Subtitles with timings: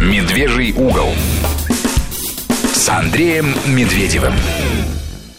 [0.00, 1.10] «Медвежий угол»
[2.72, 4.32] с Андреем Медведевым.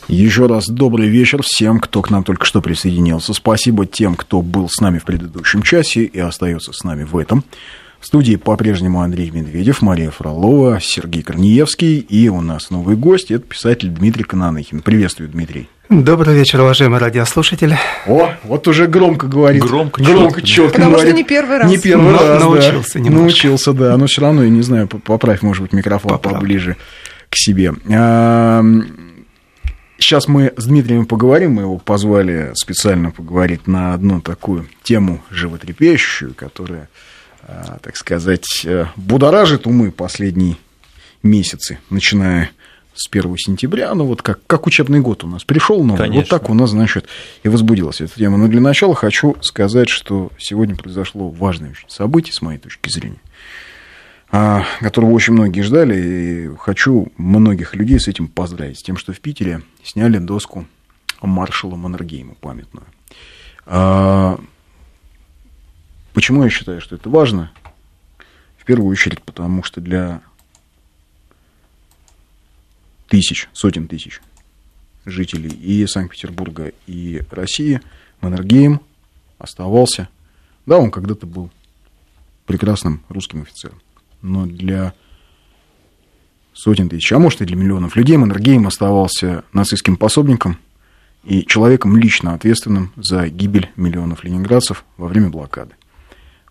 [0.08, 3.34] Еще раз добрый вечер всем, кто к нам только что присоединился.
[3.34, 7.44] Спасибо тем, кто был с нами в предыдущем часе и остается с нами в этом.
[8.00, 13.44] В студии по-прежнему Андрей Медведев, Мария Фролова, Сергей Корнеевский и у нас новый гость, это
[13.44, 14.82] писатель Дмитрий Кананыхин.
[14.82, 15.70] Приветствую, Дмитрий.
[15.92, 17.78] Добрый вечер, уважаемые радиослушатели.
[18.08, 19.62] О, вот уже громко говорит.
[19.62, 21.10] Громко, громко четко Потому говорит.
[21.10, 21.70] что не первый раз.
[21.70, 23.00] Не первый Но- раз, научился да.
[23.02, 23.20] немножко.
[23.22, 23.98] Научился, да.
[23.98, 26.40] Но все равно, я не знаю, поправь, может быть, микрофон Поправлю.
[26.40, 26.78] поближе
[27.30, 27.74] к себе.
[29.98, 36.34] Сейчас мы с Дмитрием поговорим, мы его позвали специально поговорить на одну такую тему животрепещущую,
[36.36, 36.88] которая,
[37.44, 40.56] а, так сказать, э, будоражит умы последние
[41.22, 42.50] месяцы, начиная
[43.02, 46.50] с 1 сентября, ну вот как, как учебный год у нас пришел новый, вот так
[46.50, 47.08] у нас, значит,
[47.44, 48.38] и возбудилась эта тема.
[48.38, 53.22] Но для начала хочу сказать, что сегодня произошло важное очень событие, с моей точки зрения,
[54.32, 59.14] а, которого очень многие ждали, и хочу многих людей с этим поздравить, с тем, что
[59.14, 60.66] в Питере сняли доску
[61.22, 62.86] маршала Маннергейма памятную.
[63.66, 64.40] А,
[66.14, 67.52] Почему я считаю, что это важно?
[68.58, 70.22] В первую очередь, потому что для
[73.12, 74.22] тысяч, сотен тысяч
[75.06, 77.82] жителей и Санкт-Петербурга, и России
[78.22, 78.80] Маннергейм
[79.38, 80.08] оставался,
[80.66, 81.50] да, он когда-то был
[82.46, 83.82] прекрасным русским офицером,
[84.22, 84.94] но для
[86.54, 90.58] сотен тысяч, а может и для миллионов людей Маннергейм оставался нацистским пособником
[91.26, 95.76] и человеком лично ответственным за гибель миллионов ленинградцев во время блокады.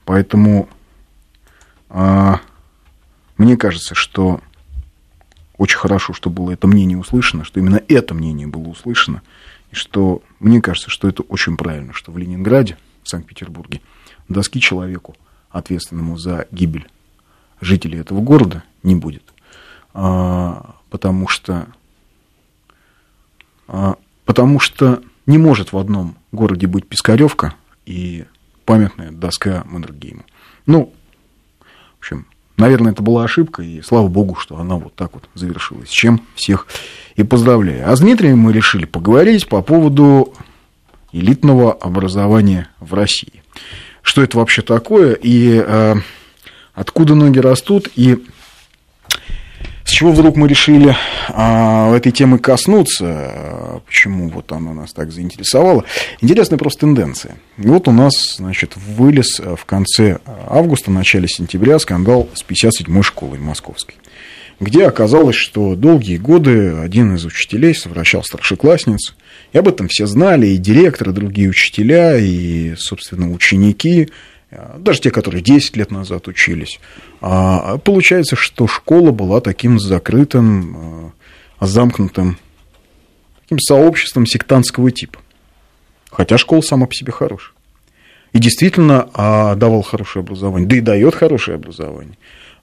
[0.04, 0.68] Поэтому
[1.88, 2.40] а,
[3.38, 4.42] мне кажется, что
[5.60, 9.20] очень хорошо, что было это мнение услышано, что именно это мнение было услышано,
[9.70, 13.82] и что мне кажется, что это очень правильно, что в Ленинграде, в Санкт-Петербурге,
[14.26, 15.16] доски человеку,
[15.50, 16.88] ответственному за гибель
[17.60, 19.34] жителей этого города, не будет.
[19.92, 21.66] А, потому что
[23.68, 27.54] а, потому что не может в одном городе быть Пискаревка
[27.84, 28.24] и
[28.64, 30.24] памятная доска Маннергейма.
[30.64, 30.94] Ну,
[31.60, 32.24] в общем,
[32.60, 35.88] наверное, это была ошибка, и слава богу, что она вот так вот завершилась.
[35.88, 36.66] Чем всех
[37.16, 37.90] и поздравляю.
[37.90, 40.32] А с Дмитрием мы решили поговорить по поводу
[41.12, 43.42] элитного образования в России.
[44.02, 45.94] Что это вообще такое, и э,
[46.74, 48.24] откуда ноги растут, и
[49.90, 50.94] с чего вдруг мы решили
[51.30, 53.06] а, этой темы коснуться?
[53.08, 55.84] А, Почему вот она нас так заинтересовала?
[56.20, 57.38] Интересная просто тенденция.
[57.56, 63.40] Вот у нас, значит, вылез а, в конце августа, начале сентября скандал с 57-й школой
[63.40, 63.96] московской,
[64.60, 69.16] где оказалось, что долгие годы один из учителей совращал старшеклассниц.
[69.52, 74.08] И об этом все знали, и директор, и другие учителя, и, собственно, ученики,
[74.78, 76.80] даже те, которые 10 лет назад учились.
[77.20, 81.12] А получается, что школа была таким закрытым,
[81.60, 82.38] а, замкнутым,
[83.42, 85.20] таким сообществом сектантского типа.
[86.10, 87.54] Хотя школа сама по себе хорошая.
[88.32, 92.16] И действительно а, давал хорошее образование, да и дает хорошее образование.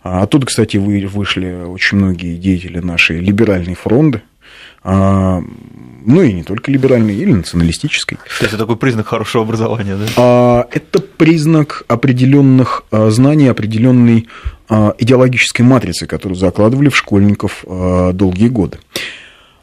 [0.03, 4.36] А Оттуда, кстати, вы- вышли очень многие деятели нашей либеральной фронды, а,
[4.83, 8.17] ну и не только либеральной, или националистической.
[8.17, 10.05] То есть это такой признак хорошего образования, да?
[10.15, 14.29] А, Это признак определенных а, знаний, определенной
[14.69, 18.79] а, идеологической матрицы, которую закладывали в школьников а, долгие годы.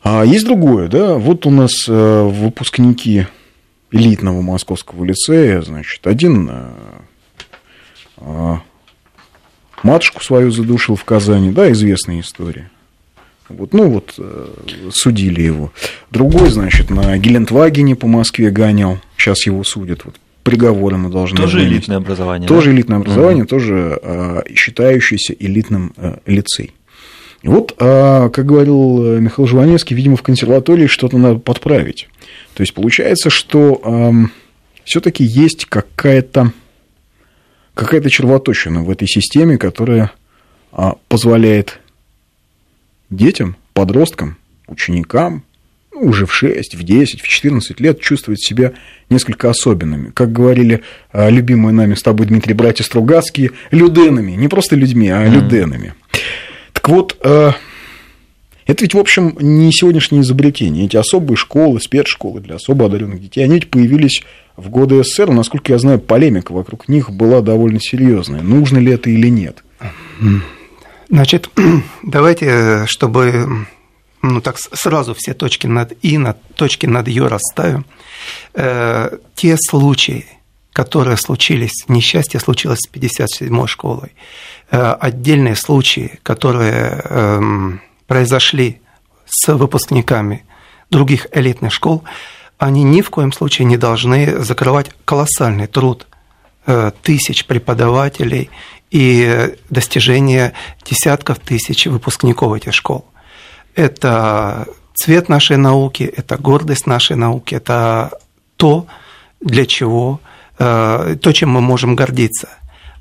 [0.03, 3.27] А есть другое, да, вот у нас а, выпускники
[3.91, 6.75] элитного московского лицея, значит, один а,
[8.19, 8.61] а,
[9.83, 12.71] матушку свою задушил в Казани, да, известная история.
[13.49, 14.47] Вот, ну вот, э,
[14.91, 15.73] судили его.
[16.11, 18.99] Другой, значит, на Гелендвагене по Москве гонял.
[19.19, 20.05] Сейчас его судят.
[20.05, 21.75] Вот, приговор ему должны Тоже вынести.
[21.75, 22.49] элитное образование.
[22.49, 22.77] Тоже да?
[22.77, 26.73] элитное образование, тоже э, считающийся элитным э, лицей.
[27.43, 32.09] И вот, э, как говорил э, Михаил Жванецкий, видимо, в консерватории что-то надо подправить.
[32.55, 34.15] То есть получается, что
[34.85, 36.53] все-таки есть какая-то
[37.75, 40.13] какая-то червоточина в этой системе, которая
[40.73, 41.81] а, позволяет
[43.17, 45.45] детям, подросткам, ученикам,
[45.95, 48.73] ну, уже в 6, в 10, в 14 лет чувствовать себя
[49.11, 50.11] несколько особенными.
[50.11, 50.83] Как говорили
[51.13, 54.33] а, любимые нами с тобой, Дмитрий, братья Стругацкие, люденами.
[54.33, 55.95] Не просто людьми, а люденами.
[56.73, 57.55] Так вот, а,
[58.67, 60.87] это ведь, в общем, не сегодняшнее изобретение.
[60.87, 64.23] Эти особые школы, спецшколы для особо одаренных детей, они ведь появились
[64.57, 65.31] в годы СССР.
[65.31, 68.43] Насколько я знаю, полемика вокруг них была довольно серьезная.
[68.43, 69.63] Нужно ли это или нет?
[71.09, 71.51] Значит,
[72.03, 73.67] давайте, чтобы
[74.23, 77.85] ну, так сразу все точки над «и», над, точки над «ё» расставим.
[78.55, 80.27] Э, те случаи,
[80.73, 84.13] которые случились, несчастье случилось с 57-й школой,
[84.71, 88.81] отдельные случаи, которые эм, произошли
[89.27, 90.45] с выпускниками
[90.91, 92.05] других элитных школ,
[92.59, 96.07] они ни в коем случае не должны закрывать колоссальный труд
[96.67, 98.51] э, тысяч преподавателей
[98.95, 100.53] и достижения
[100.85, 103.05] десятков тысяч выпускников этих школ.
[103.75, 108.13] Это цвет нашей науки, это гордость нашей науки, это
[108.57, 108.87] то,
[109.41, 110.21] для чего,
[110.61, 112.49] э, то, чем мы можем гордиться.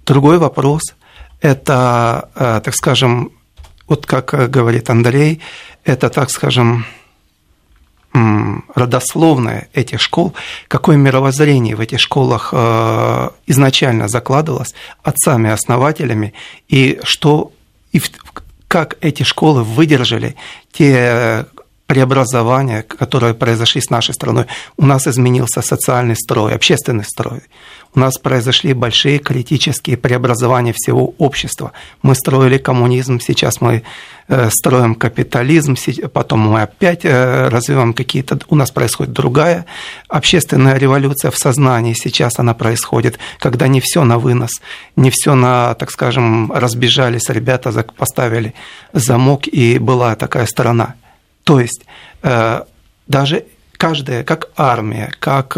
[0.03, 0.81] Другой вопрос–
[1.41, 3.31] это, э, так скажем,
[3.87, 5.41] вот как говорит Андрей,
[5.85, 6.87] это, так скажем,
[8.75, 10.33] родословная этих школ,
[10.67, 14.73] какое мировоззрение в этих школах э, изначально закладывалось
[15.03, 16.33] отцами-основателями,
[16.67, 17.51] и что
[17.91, 18.01] и
[18.67, 20.35] как эти школы выдержали
[20.71, 21.45] те
[21.87, 24.45] преобразования, которые произошли с нашей страной.
[24.77, 27.41] У нас изменился социальный строй, общественный строй.
[27.95, 31.73] У нас произошли большие критические преобразования всего общества.
[32.01, 33.83] Мы строили коммунизм, сейчас мы
[34.27, 35.75] э, строим капитализм,
[36.11, 38.39] потом мы опять э, развиваем какие-то...
[38.49, 39.67] У нас происходит другая
[40.07, 41.93] общественная революция в сознании.
[41.93, 44.61] Сейчас она происходит, когда не все на вынос,
[44.95, 48.55] не все на, так скажем, разбежались ребята, поставили
[48.93, 50.95] замок, и была такая сторона.
[51.43, 51.85] То есть
[52.21, 52.61] э,
[53.07, 53.45] даже
[53.77, 55.57] каждая, как армия, как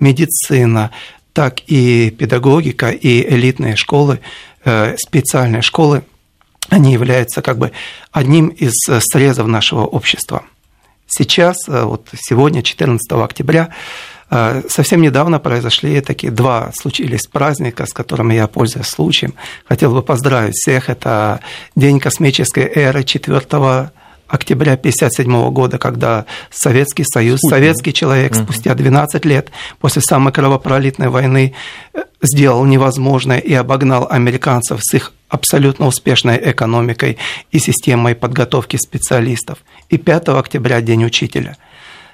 [0.00, 0.90] медицина,
[1.32, 4.20] так и педагогика, и элитные школы,
[4.64, 6.02] э, специальные школы,
[6.68, 7.72] они являются как бы
[8.12, 10.42] одним из срезов нашего общества.
[11.06, 13.70] Сейчас, э, вот сегодня, 14 октября,
[14.30, 19.34] э, совсем недавно произошли такие два случились праздника, с которыми я пользуюсь случаем.
[19.66, 20.88] Хотел бы поздравить всех.
[20.88, 21.40] Это
[21.76, 23.92] День космической эры 4
[24.32, 27.50] октября 1957 года, когда Советский Союз, Спутин.
[27.50, 28.44] советский человек угу.
[28.44, 31.52] спустя 12 лет после самой кровопролитной войны
[31.92, 37.18] э, сделал невозможное и обогнал американцев с их абсолютно успешной экономикой
[37.50, 39.58] и системой подготовки специалистов.
[39.90, 41.58] И 5 октября День учителя.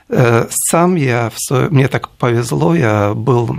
[0.08, 1.30] Э, сам я,
[1.70, 3.56] мне так повезло, я был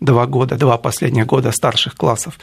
[0.00, 2.38] два года, два последних года старших классов.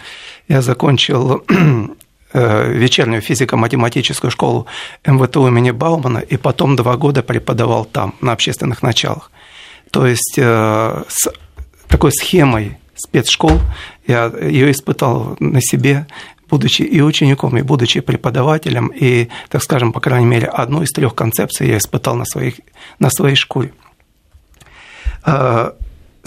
[0.47, 1.87] Я закончил Э,
[2.33, 4.67] вечернюю физико-математическую школу
[5.05, 9.31] МВТУ имени Баумана и потом два года преподавал там, на общественных началах.
[9.91, 11.29] То есть э, с
[11.87, 13.59] такой схемой спецшкол
[14.07, 16.07] я ее испытал на себе,
[16.49, 21.15] будучи и учеником, и будучи преподавателем, и, так скажем, по крайней мере, одну из трех
[21.15, 22.55] концепций я испытал на, своих,
[22.99, 23.73] на своей шкуре.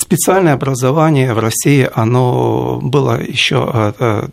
[0.04, 4.28] Специальное образование в России, оно было еще, э, э,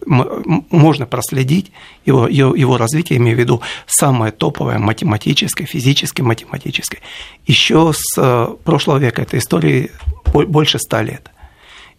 [0.70, 1.72] можно проследить
[2.06, 7.00] его, его, его развитие, имею в виду самое топовое математическое, физическое, математическое.
[7.48, 9.92] Еще с э, прошлого века этой истории
[10.34, 11.32] больше ста лет.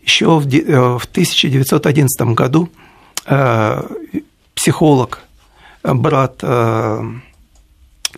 [0.02, 2.68] Еще в 1911 году
[4.54, 5.20] психолог,
[5.82, 6.44] брат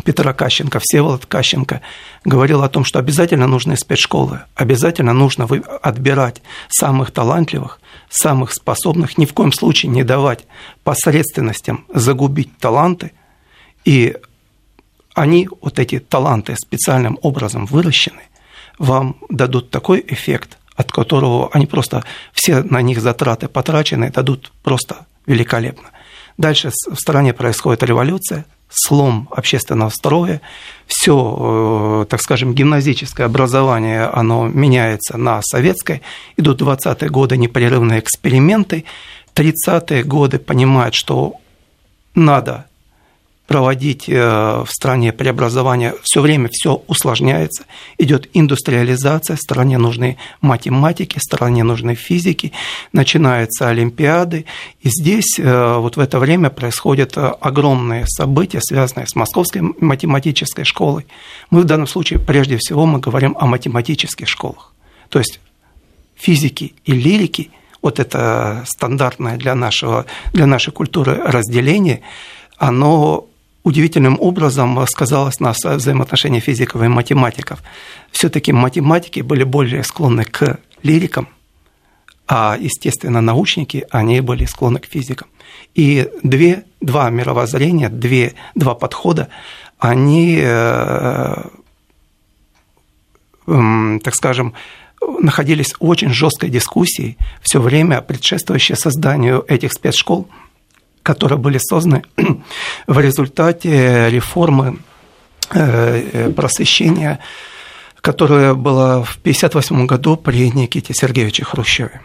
[0.02, 1.81] Петра Кащенко, Всеволод Кащенко
[2.25, 5.44] говорил о том, что обязательно нужны спецшколы, обязательно нужно
[5.82, 10.46] отбирать самых талантливых, самых способных, ни в коем случае не давать
[10.82, 13.12] посредственностям загубить таланты,
[13.85, 14.17] и
[15.14, 18.23] они, вот эти таланты специальным образом выращены,
[18.79, 25.06] вам дадут такой эффект, от которого они просто, все на них затраты потрачены, дадут просто
[25.26, 25.91] великолепно.
[26.36, 28.44] Дальше в стране происходит революция,
[28.76, 30.40] слом общественного строя,
[30.86, 36.00] все, э, так скажем, гимназическое образование, оно меняется на советское,
[36.36, 38.84] идут 20-е годы непрерывные эксперименты,
[39.34, 41.34] 30-е годы понимают, что
[42.14, 42.66] надо
[43.46, 47.65] проводить э, в стране преобразование, все время все усложняется,
[47.98, 52.53] идет индустриализация, стране нужны математики, стране нужны физики,
[52.93, 54.46] начинаются олимпиады,
[54.81, 60.65] и здесь э, вот в это время происходят э, огромные события, связанные с Московской математической
[60.65, 61.06] школой.
[61.51, 64.72] Мы в данном случае прежде всего мы говорим о математических школах,
[65.10, 65.41] то есть
[66.15, 67.51] физики и лирики,
[67.82, 72.01] вот это стандартное для, нашего, для нашей культуры разделение,
[72.56, 73.27] оно
[73.65, 77.63] удивительным образом сказалось на взаимоотношении физиков и математиков.
[78.13, 81.29] Все-таки математики были более склонны к лирикам,
[82.29, 85.29] а, естественно, научники, они были склонны к физикам.
[85.75, 89.29] И две, два мировоззрения, две, два подхода,
[89.79, 91.44] они, э,
[93.47, 94.55] э, так скажем,
[95.21, 100.29] находились в очень жесткой дискуссии все время, предшествующее созданию этих спецшкол–
[101.05, 102.03] которые были созданы
[102.89, 104.79] в результате реформы
[105.51, 107.20] э, просвещения,
[108.01, 112.01] которая была в 1958 году при Никите Сергеевиче Хрущеве.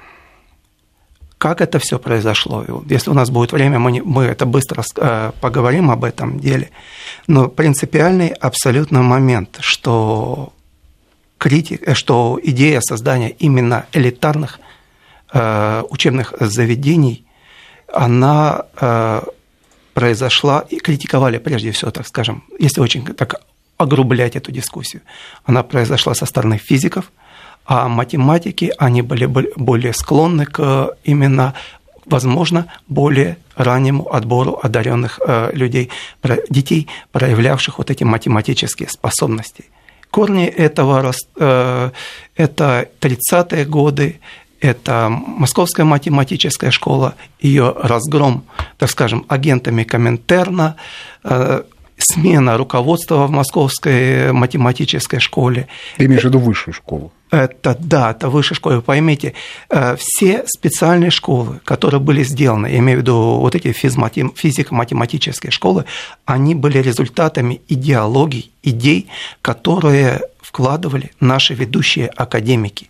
[1.40, 2.66] Как это все произошло?
[2.90, 6.70] Если у нас будет время, мы, не, мы это быстро э, поговорим об этом деле.
[7.28, 10.52] Но принципиальный абсолютно момент, что,
[11.38, 14.60] критик, э, что идея создания именно элитарных
[15.32, 17.26] э, учебных заведений,
[17.94, 19.22] она э,
[19.94, 23.42] произошла, и критиковали прежде всего, так скажем, если очень так
[23.78, 25.02] огрублять эту дискуссию,
[25.46, 27.12] она произошла со стороны физиков,
[27.66, 31.54] а математики, они были более склонны к именно
[32.10, 35.90] возможно, более раннему отбору одаренных э, людей,
[36.50, 39.66] детей, проявлявших вот эти математические способности.
[40.10, 41.92] Корни этого э,
[42.36, 44.20] это 30-е годы,
[44.62, 48.44] это Московская математическая школа, ее разгром,
[48.78, 50.76] так скажем, агентами Коминтерна,
[51.24, 51.64] э,
[51.98, 55.68] смена руководства в Московской математической школе.
[55.98, 57.12] Ты имеешь в виду высшую школу?
[57.32, 58.76] Это, да, это высшая школа.
[58.76, 59.34] Вы поймите,
[59.70, 65.86] э, все специальные школы, которые были сделаны, я имею в виду вот эти физико-математические школы,
[66.26, 69.08] они были результатами идеологий, идей,
[69.42, 72.89] которые вкладывали наши ведущие академики.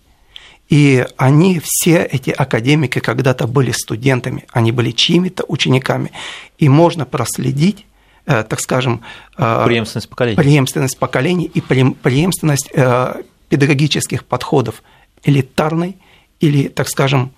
[0.69, 6.11] И они, все эти академики когда-то были студентами, они были чьими-то учениками.
[6.59, 7.85] И можно проследить
[8.29, 9.01] Э, так скажем...
[9.37, 10.35] Э, преемственность поколений.
[10.37, 14.83] Преемственность поколений и преемственность э, педагогических подходов.
[15.23, 15.97] Элитарный
[16.39, 17.31] или, так скажем,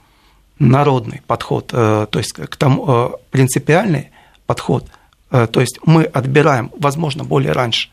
[0.59, 4.11] народный подход, то есть к тому принципиальный
[4.45, 4.85] подход,
[5.31, 7.89] то есть мы отбираем, возможно, более раньше.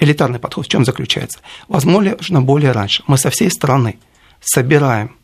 [0.00, 1.38] Элитарный подход в чем заключается?
[1.68, 3.04] Возможно, более раньше.
[3.06, 4.00] Мы со всей страны
[4.40, 5.16] собираем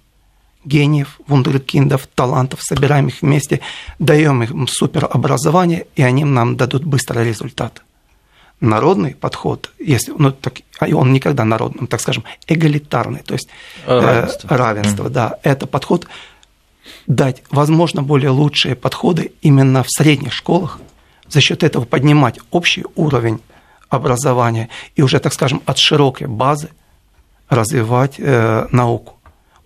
[0.64, 3.60] гениев, вундеркиндов, талантов, собираем их вместе,
[3.98, 7.82] даем им суперобразование, и они нам дадут быстрый результат.
[8.60, 13.48] Народный подход, если, ну, так, а он никогда народный, так скажем, эгалитарный, то есть
[13.86, 15.10] равенство, э, равенство mm.
[15.10, 16.06] да, это подход
[17.06, 20.80] дать, возможно, более лучшие подходы именно в средних школах,
[21.28, 23.40] за счет этого поднимать общий уровень
[23.88, 26.70] образования и уже, так скажем, от широкой базы
[27.48, 29.16] развивать э, науку.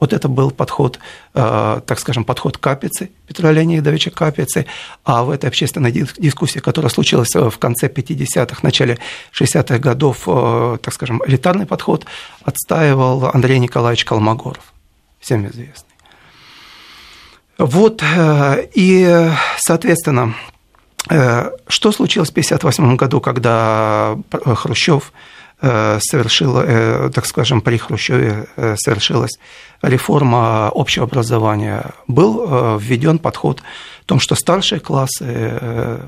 [0.01, 0.99] Вот это был подход,
[1.35, 4.65] э, так скажем, подход Капицы, Петра Леонидовича Капицы.
[5.05, 8.99] А в этой общественной дискуссии, которая случилась в конце 50-х, начале
[9.39, 12.07] 60-х годов, э, так скажем, элитарный подход
[12.43, 14.73] отстаивал Андрей Николаевич Колмогоров,
[15.21, 15.95] всем известный.
[17.59, 20.35] Вот, э, и, соответственно,
[21.07, 25.17] что случилось в 1958 году, когда Хрущев Э,
[26.01, 29.39] совершила, э, так скажем, при Хрущеве э, совершилась
[29.83, 33.63] реформа общего образования, был введен подход
[34.03, 36.01] в том, что старшие классы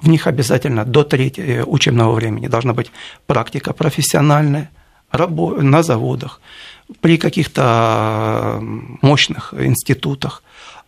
[0.00, 2.92] в них обязательно до третьего учебного времени должна быть
[3.26, 4.70] практика профессиональная
[5.12, 6.40] на заводах,
[7.00, 8.58] при каких-то
[9.02, 10.42] мощных институтах,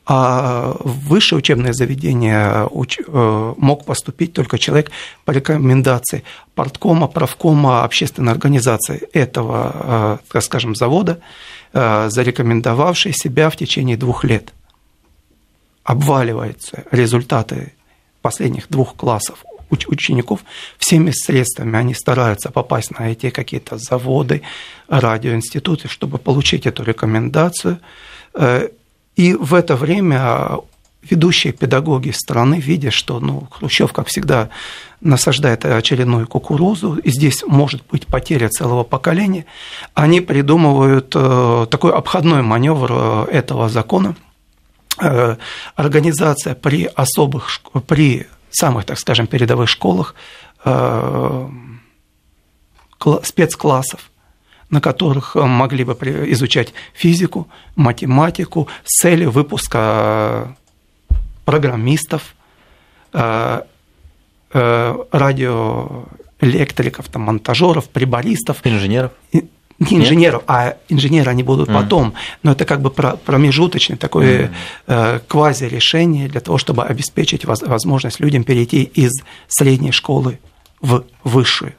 [0.06, 4.90] а в высшее учебное заведение э, мог поступить только человек
[5.24, 11.20] по рекомендации порткома, правкома, общественной организации этого, э, скажем, завода,
[11.72, 14.52] э, зарекомендовавший себя в течение двух лет.
[15.84, 17.72] Обваливаются результаты
[18.20, 20.44] последних двух классов учеников
[20.78, 21.76] всеми средствами.
[21.78, 24.42] Они стараются попасть на эти какие-то заводы,
[24.88, 27.80] радиоинституты, чтобы получить эту рекомендацию
[29.16, 30.58] и в это время
[31.08, 34.48] ведущие педагоги страны, видя, что ну, Хрущев, как всегда,
[35.00, 39.44] насаждает очередную кукурузу, и здесь может быть потеря целого поколения,
[39.92, 44.16] они придумывают э, такой обходной маневр э, этого закона.
[45.00, 45.36] Э,
[45.76, 50.14] организация при особых, при самых, так скажем, передовых школах
[53.22, 54.10] спецклассов,
[54.74, 55.92] на которых э, могли бы
[56.32, 60.56] изучать физику, математику с целью выпуска
[61.08, 61.14] э,
[61.44, 62.34] программистов,
[63.12, 63.60] э,
[64.52, 68.58] радиоэлектриков, там, монтажеров, прибористов.
[68.64, 69.12] Инженеров?
[69.32, 70.50] Не инженеров, Нет?
[70.50, 71.74] а инженеры они будут mm.
[71.74, 72.14] потом.
[72.44, 74.52] Но это как бы промежуточное такое
[74.86, 75.22] mm.
[75.26, 79.12] квази-решение для того, чтобы обеспечить возможность людям перейти из
[79.48, 80.38] средней школы
[80.80, 81.72] в высшую.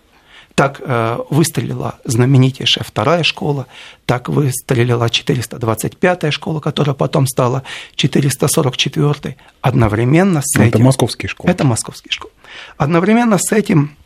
[0.56, 3.68] Так э, выстрелила знаменитейшая вторая школа,
[4.06, 7.64] так выстрелила 425-я школа, которая потом стала
[7.98, 9.36] 444-й.
[9.62, 10.70] Одновременно с этим...
[10.70, 11.52] Это московские школы.
[11.52, 12.32] Это московские школы.
[12.78, 13.98] Одновременно с этим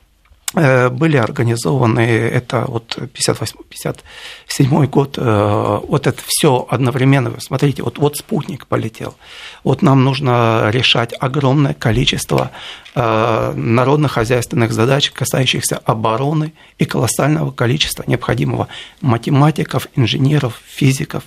[0.54, 8.66] были организованы, это вот 58-57 год, э, вот это все одновременно, смотрите, вот, вот спутник
[8.66, 9.16] полетел,
[9.64, 12.50] вот нам нужно решать огромное количество
[12.96, 18.70] э, народно-хозяйственных задач, касающихся обороны и колоссального количества необходимого.
[19.02, 21.24] Математиков, инженеров, физиков,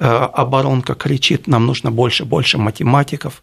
[0.00, 3.42] оборонка кричит, нам нужно больше, больше математиков,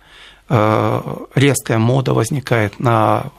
[0.50, 3.32] резкая мода возникает на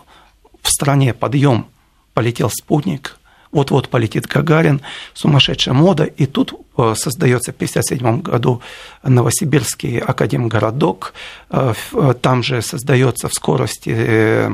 [0.62, 1.66] в стране подъем,
[2.14, 3.18] полетел спутник,
[3.52, 4.80] вот-вот полетит Гагарин,
[5.12, 8.62] сумасшедшая мода, и тут э, создается в 1957 году
[9.02, 11.12] Новосибирский академгородок,
[11.50, 14.50] э, э, там же создается в скорости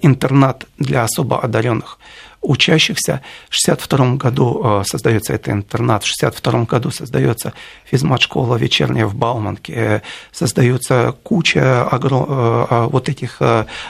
[0.00, 1.98] интернат для особо одаренных
[2.46, 3.20] учащихся.
[3.50, 7.52] В 1962 году э, создается этот интернат, в 1962 году создается
[7.84, 12.26] физмат-школа вечерняя в Бауманке, создается куча огром...
[12.28, 13.42] Э, э, вот этих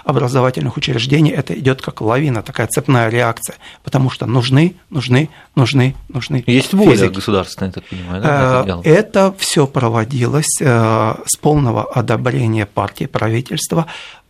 [0.04, 1.30] образовательных учреждений.
[1.30, 6.42] Это идет как лавина, такая цепная реакция, потому что нужны, нужны, нужны, нужны.
[6.46, 13.04] Есть воля государственная, я так понимаю, да, это, это все проводилось с полного одобрения партии,
[13.04, 13.86] правительства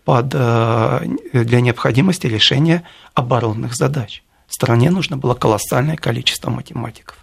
[0.06, 2.84] под, для необходимости решения
[3.14, 4.22] оборонных задач.
[4.48, 7.16] Стране нужно было колоссальное количество математиков.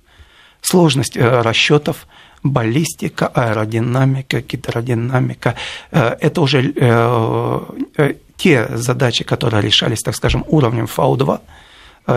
[0.62, 2.08] Сложность э, расчетов,
[2.44, 5.56] баллистика, аэродинамика, гидродинамика
[5.92, 11.40] э,– это уже э, те задачи, которые решались, так скажем, уровнем ФАУ-2,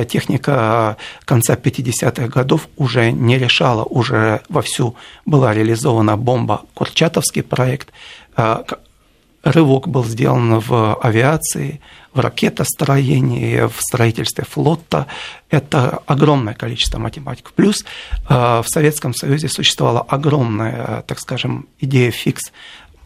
[0.08, 7.92] техника конца 50-х годов уже не решала, уже вовсю была реализована бомба Курчатовский проект,
[9.46, 11.80] рывок был сделан в авиации,
[12.12, 15.06] в ракетостроении, в строительстве флота.
[15.50, 17.52] Это огромное количество математиков.
[17.52, 17.84] Плюс
[18.28, 22.52] э, в Советском Союзе существовала огромная, так скажем, идея фикс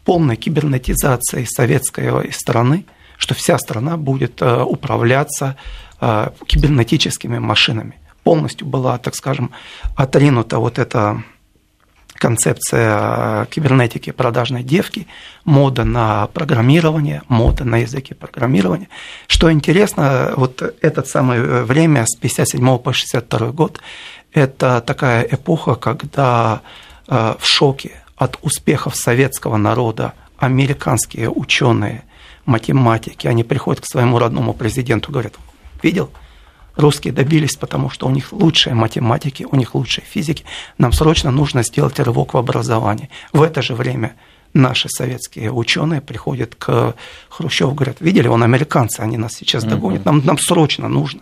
[0.04, 2.84] полной кибернетизации советской страны,
[3.18, 5.56] что вся страна будет э, управляться
[6.00, 7.98] э, кибернетическими машинами.
[8.24, 9.50] Полностью была, так скажем,
[9.96, 11.22] отринута вот эта
[12.20, 15.06] концепция кибернетики продажной девки,
[15.44, 18.88] мода на программирование, мода на языки программирования.
[19.26, 23.80] Что интересно, вот это самое время с 57 по 62 год,
[24.32, 26.60] это такая эпоха, когда
[27.08, 32.04] э, в шоке от успехов советского народа американские ученые,
[32.44, 35.34] математики, они приходят к своему родному президенту, говорят,
[35.82, 36.10] видел,
[36.80, 40.44] Русские добились, потому что у них лучшие математики, у них лучшие физики.
[40.78, 43.10] Нам срочно нужно сделать рывок в образовании.
[43.34, 44.14] В это же время
[44.54, 46.94] наши советские ученые приходят к
[47.28, 51.20] Хрущеву, говорят, видели, он американцы, они нас сейчас догонят, нам, нам срочно нужно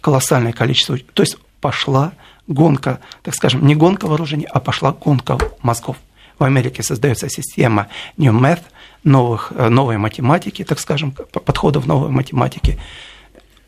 [0.00, 0.96] колоссальное количество.
[1.12, 2.12] То есть пошла
[2.46, 5.96] гонка, так скажем, не гонка вооружений, а пошла гонка мозгов.
[6.38, 8.62] В Америке создается система New Math,
[9.04, 12.78] новых, э, новой математики, так скажем, подходов новой математики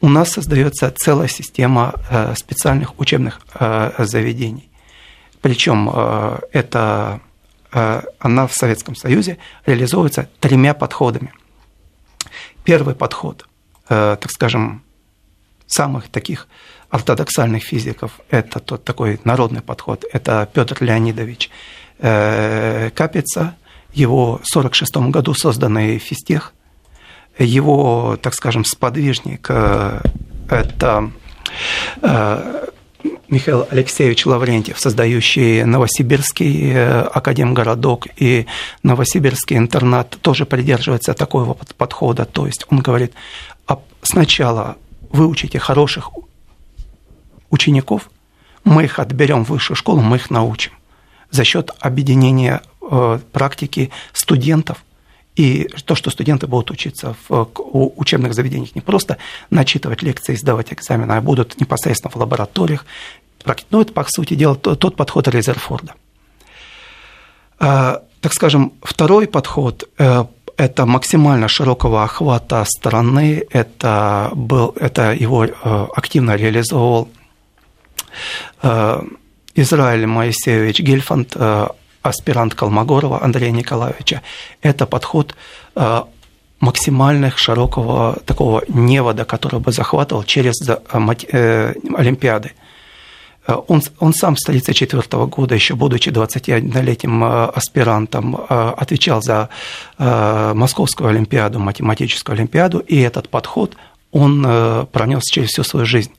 [0.03, 4.69] у нас создается целая система э, специальных учебных э, заведений.
[5.41, 7.21] Причем э, это
[8.19, 11.33] она в Советском Союзе реализуется тремя подходами.
[12.65, 13.47] Первый подход,
[13.89, 14.83] так скажем,
[15.67, 16.49] самых таких
[16.91, 21.49] ортодоксальных физиков, это тот такой народный подход, это Петр Леонидович
[21.97, 23.57] Капица,
[23.95, 26.53] его в 1946 году созданный физтех–
[27.45, 30.01] его, так скажем, сподвижник э,–
[30.51, 31.11] это
[32.01, 32.69] э,
[33.29, 38.47] Михаил Алексеевич Лаврентьев, создающий Новосибирский э, академгородок и
[38.83, 42.25] Новосибирский интернат, тоже придерживается такого подхода.
[42.25, 43.13] То есть он говорит,
[43.67, 44.77] «А сначала
[45.11, 46.11] выучите хороших
[47.51, 48.11] учеников,
[48.65, 50.73] мы их отберем в высшую школу, мы их научим
[51.31, 52.63] за счет объединения
[53.33, 54.85] практики студентов–
[55.37, 57.49] и то, что студенты будут учиться в
[57.97, 59.17] учебных заведениях, не просто
[59.51, 62.85] начитывать лекции, сдавать экзамены, а будут непосредственно в лабораториях.
[63.71, 65.95] Ну, это, по сути дела, тот подход Резерфорда.
[67.59, 70.25] А, так скажем, второй подход э,–
[70.57, 75.51] это максимально широкого охвата страны, это, был, это его э,
[75.97, 77.09] активно реализовал
[78.63, 79.03] э,
[79.55, 81.37] Израиль Моисеевич Гельфанд,
[82.03, 84.23] аспирант Колмогорова Андрея Николаевича,
[84.61, 85.35] это подход
[85.77, 86.03] э,
[86.61, 90.79] максимальных широкого такого невода, который бы захватывал через э,
[91.33, 92.53] э, Олимпиады.
[93.47, 99.49] Он, он сам с 1934 года, еще будучи 21-летним аспирантом, отвечал за
[99.99, 103.77] Московскую Олимпиаду, математическую Олимпиаду, и этот подход
[104.13, 106.13] он пронес через всю свою жизнь.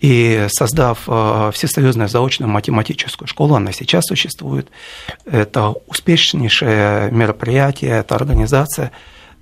[0.00, 4.68] И создав э, всесоюзную заочную математическую школу, она сейчас существует,
[5.24, 8.92] это успешнейшее мероприятие, это организация.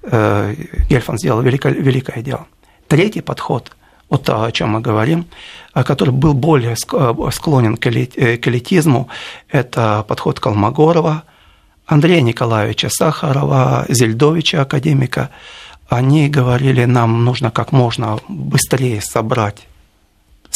[0.02, 0.54] Э,
[0.88, 2.46] Гельфан сделал великое, великое дело.
[2.88, 3.72] Третий подход,
[4.08, 5.26] вот о чем мы говорим,
[5.74, 9.08] э, который был более склонен к элитизму,
[9.50, 11.24] это подход Колмогорова,
[11.84, 15.30] Андрея Николаевича Сахарова, Зельдовича, академика.
[15.88, 19.68] Они говорили, нам нужно как можно быстрее собрать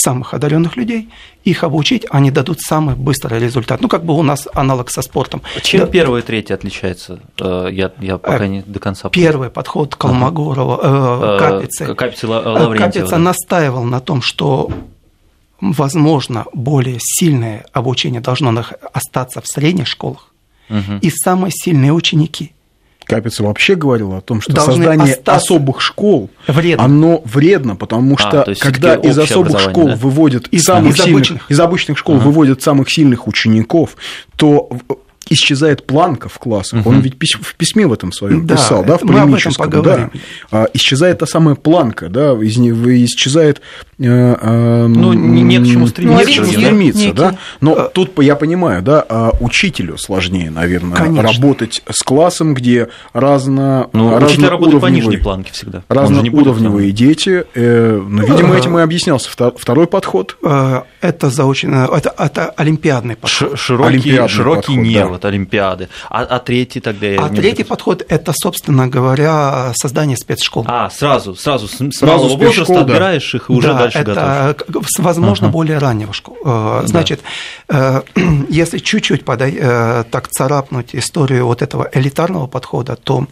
[0.00, 1.08] самых одаренных людей,
[1.44, 3.80] их обучить, они дадут самый быстрый результат.
[3.80, 5.42] Ну, как бы у нас аналог со спортом.
[5.62, 5.86] Чем да.
[5.86, 7.20] первый и третий отличается?
[7.38, 9.26] Э, я, я пока не до конца понял.
[9.26, 11.94] Первый подход Колмогорова, э, Капицы.
[11.94, 12.26] Капицы.
[12.78, 14.70] Капица настаивал на том, что
[15.60, 20.32] возможно, более сильное обучение должно остаться в средних школах,
[20.68, 20.98] угу.
[21.00, 22.52] и самые сильные ученики–
[23.10, 26.84] Капица вообще говорил о том, что создание особых школ, вредно.
[26.84, 29.96] оно вредно, потому а, что а, когда из особых школ да?
[29.96, 31.50] выводят из, самых из, сильных, обычных.
[31.50, 32.24] из обычных школ ага.
[32.24, 33.96] выводят самых сильных учеников,
[34.36, 34.70] то
[35.30, 36.80] исчезает планка в классах.
[36.80, 36.90] Угу.
[36.90, 40.10] Он ведь в письме в этом своем да, писал, да, в полемическом, да.
[40.50, 43.60] А, исчезает та самая планка, да, из исчезает.
[43.98, 44.04] Э,
[44.40, 46.18] э, ну, не, к чему стремиться.
[46.18, 47.16] Не к чему стремиться, некий...
[47.16, 47.38] да.
[47.60, 47.88] Но а...
[47.88, 51.22] тут я понимаю, да, а учителю сложнее, наверное, Конечно.
[51.22, 53.88] работать с классом, где разно.
[53.92, 55.84] Ну, учитель работает по нижней планке всегда.
[55.88, 57.44] Разноуровневые дети.
[57.54, 60.36] Э, ну, видимо, этим и объяснялся второй подход.
[61.00, 63.58] Это заочно, это, это олимпиадный подход.
[63.58, 65.19] Широкий, олимпиадный широкий подход, не, да.
[65.20, 65.88] Вот Олимпиады.
[66.08, 67.06] А, а третий тогда...
[67.18, 70.64] А третий подход– это, собственно говоря, создание спецшкол.
[70.66, 72.80] А, сразу, сразу, сразу малого возраста да.
[72.80, 74.88] отбираешь их и уже да, дальше это, готовишь.
[74.98, 75.52] возможно, ага.
[75.52, 76.36] более раннего школ.
[76.44, 77.20] Э, значит,
[77.68, 78.02] да.
[78.16, 83.26] Э, если чуть-чуть подай, э, так царапнуть историю вот этого элитарного подхода, то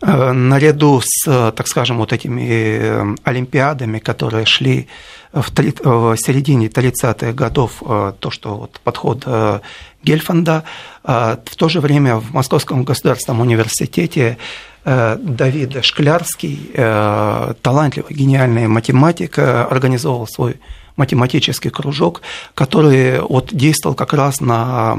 [0.00, 4.88] наряду с, так скажем, вот этими олимпиадами, которые шли
[5.32, 7.82] в, в середине 30-х годов,
[8.20, 9.26] то, что вот подход
[10.06, 10.64] Гельфанда.
[11.04, 14.38] В то же время в Московском государственном университете
[14.84, 20.56] э, Давид Шклярский, э, талантливый, гениальный математик, э, организовал свой
[20.96, 22.22] математический кружок,
[22.54, 24.98] который вот действовал как раз на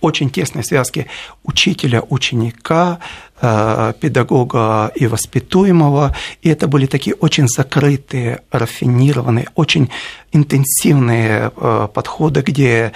[0.00, 1.06] очень тесной связке
[1.44, 2.98] учителя, ученика,
[3.40, 6.14] педагога и воспитуемого.
[6.42, 9.90] И это были такие очень закрытые, рафинированные, очень
[10.32, 11.50] интенсивные
[11.94, 12.92] подходы, где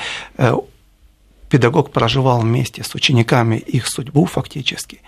[1.48, 5.00] педагог проживал вместе с учениками их судьбу фактически.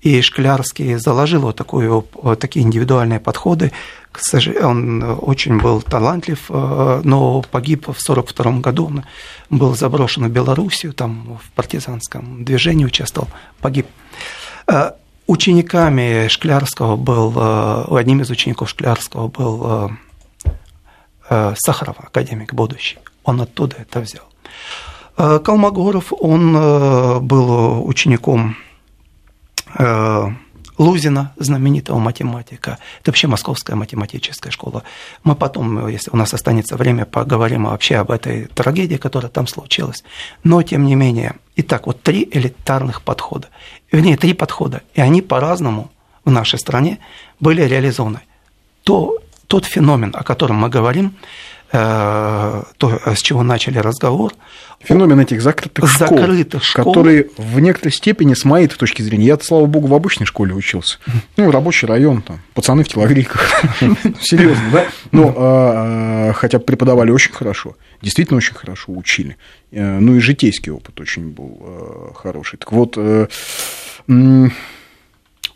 [0.00, 3.72] И Шклярский заложил вот, такую, вот такие индивидуальные подходы.
[4.62, 8.86] Он очень был талантлив, э, но погиб в 1942 году.
[8.86, 9.04] Он
[9.50, 13.28] был заброшен в Белоруссию, там в партизанском движении участвовал,
[13.60, 13.86] погиб.
[14.66, 14.92] Э,
[15.26, 19.90] учениками Шклярского был, э, одним из учеников Шклярского был
[21.56, 22.98] Сахаров, академик будущий.
[23.24, 24.24] Он оттуда это взял.
[25.16, 28.56] Э, Калмогоров, он э, был учеником
[29.78, 30.30] э,
[30.76, 32.78] Лузина, знаменитого математика.
[33.00, 34.82] Это вообще Московская математическая школа.
[35.22, 40.02] Мы потом, если у нас останется время, поговорим вообще об этой трагедии, которая там случилась.
[40.42, 43.48] Но, тем не менее, итак, вот три элитарных подхода.
[43.92, 44.82] Вернее, три подхода.
[44.94, 45.92] И они по-разному
[46.24, 46.98] в нашей стране
[47.38, 48.20] были реализованы.
[48.82, 51.14] То, тот феномен, о котором мы говорим,
[51.74, 54.32] то, с чего начали разговор.
[54.84, 59.38] Феномен этих закрытых, закрытых школ, школ, которые в некоторой степени, с моей точки зрения, я,
[59.40, 60.98] слава богу, в обычной школе учился.
[61.36, 63.62] Ну, рабочий район, там, пацаны в телогрейках.
[64.20, 64.86] Серьезно, да?
[65.10, 69.36] Но а, а, хотя преподавали очень хорошо, действительно очень хорошо учили.
[69.72, 72.58] Э, ну и житейский опыт очень был э, хороший.
[72.58, 72.98] Так вот,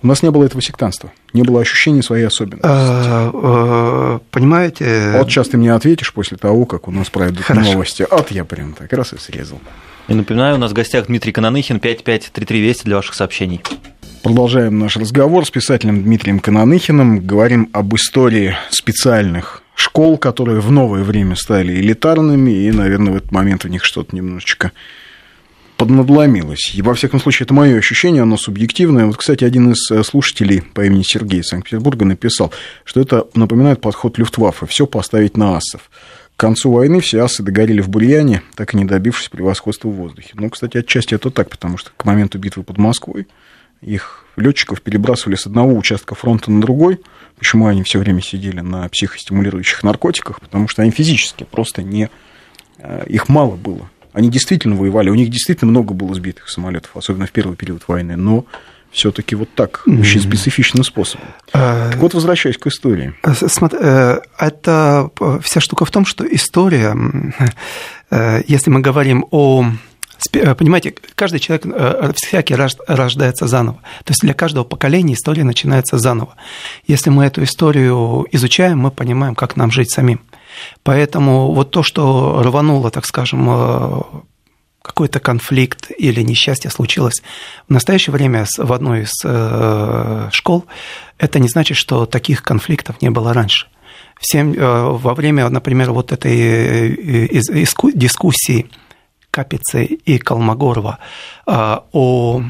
[0.02, 2.66] у нас не было этого сектанства, не было ощущения своей особенности.
[2.66, 5.14] А, а, понимаете?
[5.16, 7.72] Вот сейчас ты мне ответишь после того, как у нас пройдут Хорошо.
[7.72, 8.06] новости.
[8.11, 9.61] Вот я прям так раз и срезал.
[10.06, 13.61] И напоминаю, у нас в гостях Дмитрий Кананыхин, 5533 Вести для ваших сообщений.
[14.22, 17.20] Продолжаем наш разговор с писателем Дмитрием Кананыхиным.
[17.26, 23.32] Говорим об истории специальных школ, которые в новое время стали элитарными, и, наверное, в этот
[23.32, 24.72] момент в них что-то немножечко
[25.79, 26.75] поднадломилось.
[26.75, 29.07] И, во всяком случае, это мое ощущение, оно субъективное.
[29.07, 32.53] Вот, кстати, один из э, слушателей по имени Сергей из Санкт-Петербурга написал,
[32.85, 35.88] что это напоминает подход Люфтваффе, все поставить на асов.
[36.37, 40.31] К концу войны все асы догорели в Бульяне, так и не добившись превосходства в воздухе.
[40.35, 43.29] Ну, кстати, отчасти это так, потому что к моменту битвы под Москвой
[43.81, 47.01] их летчиков перебрасывали с одного участка фронта на другой.
[47.38, 50.41] Почему они все время сидели на психостимулирующих наркотиках?
[50.41, 52.11] Потому что они физически просто не...
[52.79, 57.27] Э, их мало было они действительно воевали, у них действительно много было сбитых самолетов, особенно
[57.27, 58.47] в первый период войны, но
[58.90, 61.27] все-таки вот так, очень специфичным способом.
[61.53, 63.14] А, так вот, возвращаясь к истории.
[63.23, 65.11] Э, смотри, э, это
[65.42, 66.97] вся штука в том, что история,
[68.11, 69.66] э, если мы говорим о
[70.33, 71.64] Понимаете, каждый человек,
[72.16, 73.79] всякий рождается заново.
[74.03, 76.35] То есть для каждого поколения история начинается заново.
[76.88, 80.21] Если мы эту историю изучаем, мы понимаем, как нам жить самим.
[80.82, 84.00] Поэтому вот то, что рвануло, так скажем, э,
[84.82, 87.22] какой-то конфликт или несчастье случилось
[87.68, 90.66] в настоящее время в одной из э, школ,
[91.18, 93.66] это не значит, что таких конфликтов не было раньше.
[94.20, 97.28] Всем, во время, например, вот этой
[97.94, 98.68] дискуссии
[99.30, 100.98] Капицы и Колмогорова
[101.46, 102.42] о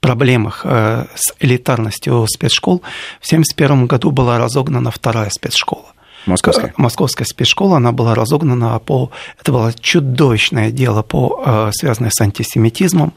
[0.00, 2.82] проблемах с элитарностью спецшкол,
[3.20, 5.92] в 1971 году была разогнана вторая спецшкола.
[6.26, 6.74] Московская.
[6.76, 9.10] Московская спецшкола, она была разогнана по...
[9.40, 13.14] Это было чудовищное дело, по, связанное с антисемитизмом.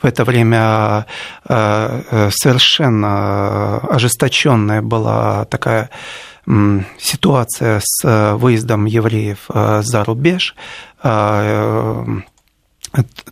[0.00, 1.06] В это время
[1.44, 5.90] совершенно ожесточенная была такая
[6.98, 10.54] ситуация с выездом евреев за рубеж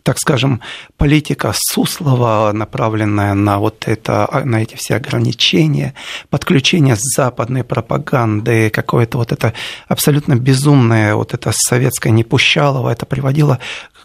[0.02, 0.60] так скажем,
[0.96, 5.94] политика Суслова, направленная на вот это, на эти все ограничения,
[6.30, 9.52] подключение западной пропаганды, какое-то вот это
[9.88, 13.58] абсолютно безумное, вот это советское непущалово, это приводило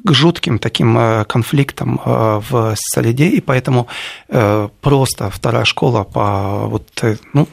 [0.04, 3.88] к жутким таким э, конфликтам э, в Солиде, и поэтому
[4.30, 7.48] э, просто вторая школа по вот, ну,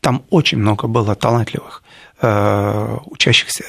[0.00, 1.82] там очень много было талантливых
[2.20, 3.64] учащихся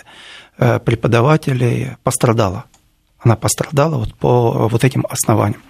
[0.58, 2.66] преподавателей пострадало
[3.24, 5.62] она пострадала вот по вот этим основаниям.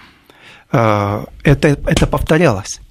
[0.72, 2.82] Э, это, это повторялось,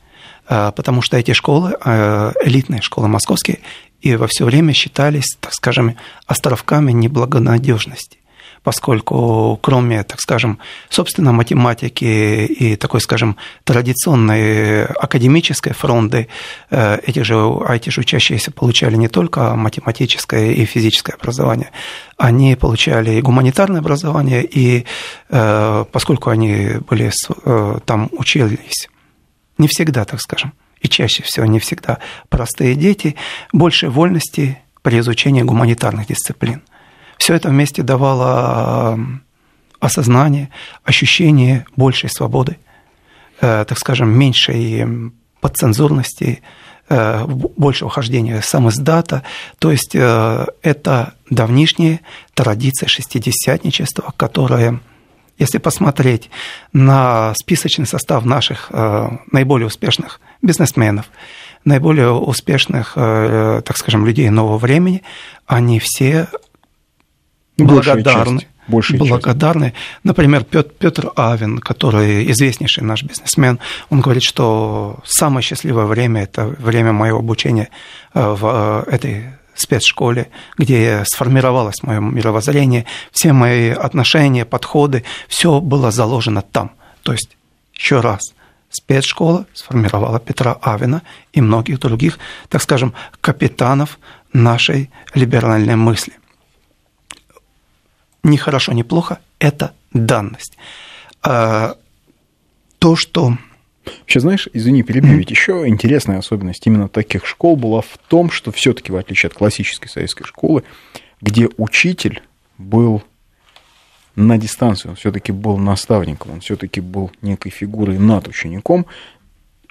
[0.49, 3.61] э, потому что эти школы, э, элитные школы московские,
[4.01, 5.97] и во все время считались, так скажем,
[6.27, 8.19] островками неблагонадежности
[8.63, 16.29] поскольку кроме, так скажем, собственно, математики и такой, скажем, традиционной академической фронты,
[16.71, 21.71] э, эти же, а эти же учащиеся получали не только математическое и физическое образование,
[22.17, 24.85] они получали и гуманитарное образование, и
[25.29, 27.11] э, поскольку они были
[27.45, 28.89] э, там учились,
[29.59, 31.99] не всегда, так скажем, и чаще всего не всегда
[32.29, 33.17] простые дети,
[33.53, 36.63] больше вольности при изучении гуманитарных дисциплин.
[37.23, 38.99] Все это вместе давало
[39.79, 40.49] осознание,
[40.83, 42.59] ощущение большей свободы,
[43.41, 46.43] э, так скажем, меньшей подцензурности,
[46.89, 49.23] э, больше ухождения сам издата.
[49.61, 52.01] То есть э, это давнишняя
[52.35, 54.81] традиция шестидесятничества, которая,
[55.39, 56.29] если посмотреть
[56.73, 58.73] на списочный состав наших
[59.31, 61.09] наиболее успешных бизнесменов,
[61.65, 65.05] наиболее успешных, так скажем, людей нового времени,
[65.47, 66.27] они все
[67.59, 68.47] благодарны.
[68.69, 69.71] Большая благодарны.
[69.71, 69.77] Часть.
[70.05, 73.59] Например, Петр Авин, который известнейший наш бизнесмен,
[73.91, 77.69] он говорит, что самое счастливое время– это время моего обучения
[78.15, 85.91] э, в э, этой спецшколе, где сформировалось мое мировоззрение, все мои отношения, подходы, все было
[85.91, 86.71] заложено там.
[87.03, 87.37] То есть,
[87.75, 88.33] еще раз,
[88.71, 93.99] спецшкола сформировала Петра Авина и многих других, так скажем, капитанов
[94.33, 96.15] нашей либеральной мысли
[98.23, 100.57] ни хорошо, ни плохо, это данность.
[101.23, 101.77] А,
[102.79, 103.37] то, что...
[104.01, 108.53] Вообще, знаешь, извини, перебью, ведь еще интересная особенность именно таких школ была в том, что
[108.53, 110.63] все-таки, в отличие от классической советской школы,
[111.21, 112.23] где учитель
[112.59, 113.03] был
[114.15, 118.87] на дистанции, он все-таки был наставником, он все-таки был некой фигурой над учеником.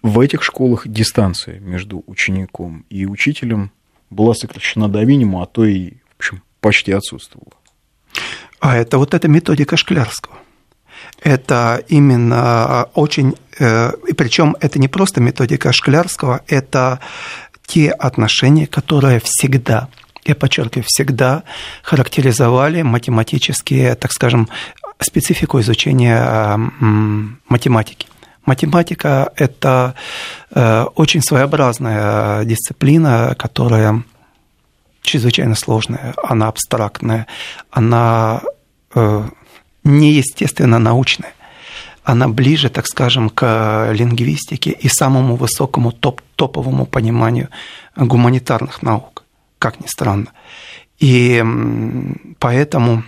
[0.03, 3.71] В этих школах дистанция между учеником и учителем
[4.09, 7.53] была сокращена до минимума, а то и, в общем, почти отсутствовала.
[8.59, 10.35] А это вот эта методика Шклярского.
[11.21, 13.35] Это именно очень...
[13.59, 16.99] Э, и причем это не просто методика Шклярского, это
[17.65, 19.87] те отношения, которые всегда,
[20.25, 21.43] я подчеркиваю, всегда
[21.83, 24.49] характеризовали математические, так скажем,
[24.99, 26.57] специфику изучения
[27.49, 28.07] математики.
[28.45, 29.93] Математика– это
[30.53, 34.03] э, очень своеобразная дисциплина, которая
[35.01, 37.27] чрезвычайно сложная, она абстрактная,
[37.69, 38.41] она
[38.93, 39.23] э,
[39.83, 41.33] неестественно научная.
[42.03, 47.49] Она ближе, так скажем, к лингвистике и самому высокому топ топовому пониманию
[47.95, 49.23] гуманитарных наук,
[49.59, 50.27] как ни странно.
[50.97, 51.43] И
[52.39, 53.03] поэтому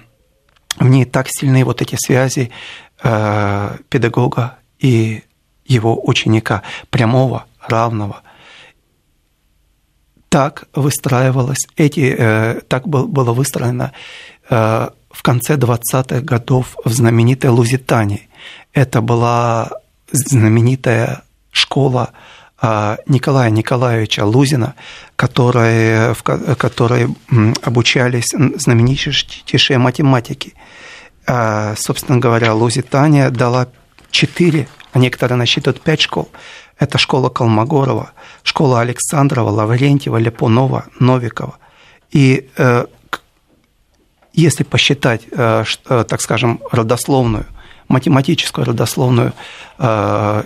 [0.77, 2.51] в ней так сильны вот эти связи
[3.03, 5.23] э, педагога и
[5.65, 8.21] его ученика, прямого, равного–
[10.33, 13.91] так выстраивалось, эти, э, так было выстроено
[14.49, 18.27] э, в конце 20-х годов в знаменитой Лузитании.
[18.73, 19.69] Это была
[20.11, 22.13] знаменитая школа
[22.59, 24.73] э, Николая Николаевича Лузина,
[25.15, 26.23] которые, в
[26.55, 27.15] которой
[27.61, 30.53] обучались знаменитейшие математики.
[31.75, 33.67] Собственно говоря, Лузитания дала
[34.09, 36.27] четыре, а некоторые насчитывают пять школ–
[36.83, 38.11] это школа Колмогорова,
[38.43, 41.57] школа Александрова, Лаврентьева, Лепунова, Новикова.
[42.11, 42.85] И э,
[44.33, 47.45] если посчитать, э, что, так скажем, родословную,
[47.87, 49.33] математическую родословную
[49.79, 50.43] э,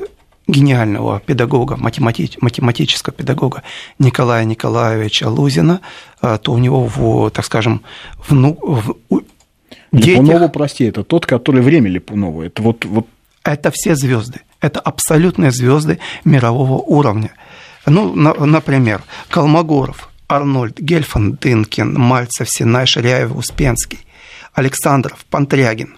[0.47, 3.63] гениального педагога, математи- математического педагога
[3.99, 5.81] Николая Николаевича Лузина,
[6.21, 7.81] то у него, в, так скажем,
[8.29, 8.95] вну, в,
[9.91, 12.43] Липунова, прости, это тот, который время Липунова.
[12.43, 13.07] Это вот, вот...
[13.43, 14.41] Это все звезды.
[14.59, 17.31] Это абсолютные звезды мирового уровня.
[17.85, 24.05] Ну, на, например, Колмогоров, Арнольд, Гельфан, Дынкин, Мальцев, Синай, Ширяев, Успенский,
[24.53, 25.97] Александров, Пантрягин,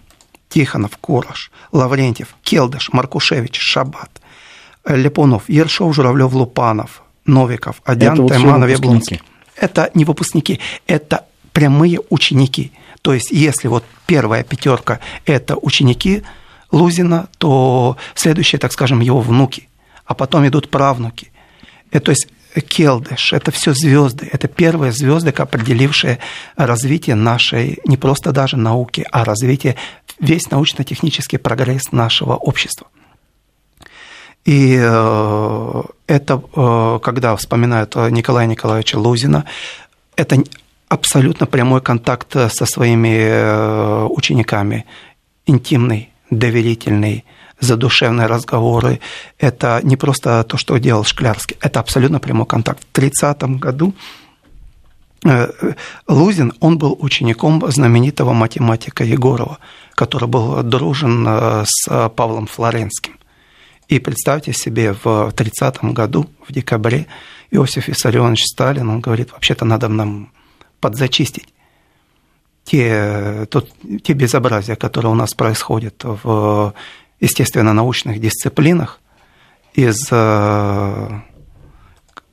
[0.49, 4.21] Тихонов, Кураш, Лаврентьев, Келдыш, Маркушевич, Шабат,
[4.85, 9.21] Лепунов, Ершов, Журавлев, Лупанов, Новиков, Адян, это вот Тайманов, Яблонский.
[9.55, 12.71] Это не выпускники, это прямые ученики.
[13.01, 16.23] То есть, если вот первая пятерка– это ученики
[16.71, 19.69] Лузина, то следующие, так скажем, его внуки,
[20.05, 21.31] а потом идут правнуки.
[21.91, 22.27] Это, то есть,
[22.67, 26.19] Келдыш, это все звезды, это первые звезды, определившие
[26.55, 29.75] развитие нашей, не просто даже науки, а развитие,
[30.19, 32.87] весь научно-технический прогресс нашего общества.
[34.45, 39.45] И э, это, э, когда вспоминают Николая Николаевича Лузина,
[40.15, 40.37] это
[40.87, 44.85] абсолютно прямой контакт со своими э, учениками,
[45.45, 47.25] интимный, доверительный,
[47.59, 48.99] задушевные разговоры.
[49.37, 52.83] Это не просто то, что делал Шклярский, это абсолютно прямой контакт.
[52.83, 53.93] В 30 году
[55.25, 55.49] э,
[56.07, 59.59] Лузин, он был учеником знаменитого математика Егорова,
[59.95, 63.13] который был дружен э, с Павлом Флоренским.
[63.89, 67.07] И представьте себе, в 30 году, в декабре,
[67.51, 70.31] Иосиф Виссарионович Сталин, он говорит, вообще-то надо нам
[70.79, 71.47] подзачистить
[72.69, 73.67] те, тот,
[74.03, 76.73] те безобразия, которые у нас происходят в
[77.19, 78.99] естественно-научных дисциплинах.
[79.73, 81.09] Из, э,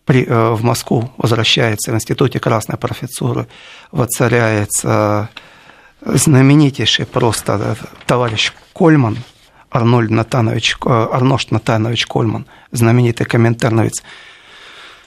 [0.05, 3.46] при, э, в Москву возвращается в Институте Красной профессуры,
[3.92, 5.31] воцаряется
[6.05, 9.16] знаменитейший просто товарищ Кольман,
[9.70, 14.03] Арнольд Натанович, э, Арнольд Натанович Кольман, знаменитый комментарновец,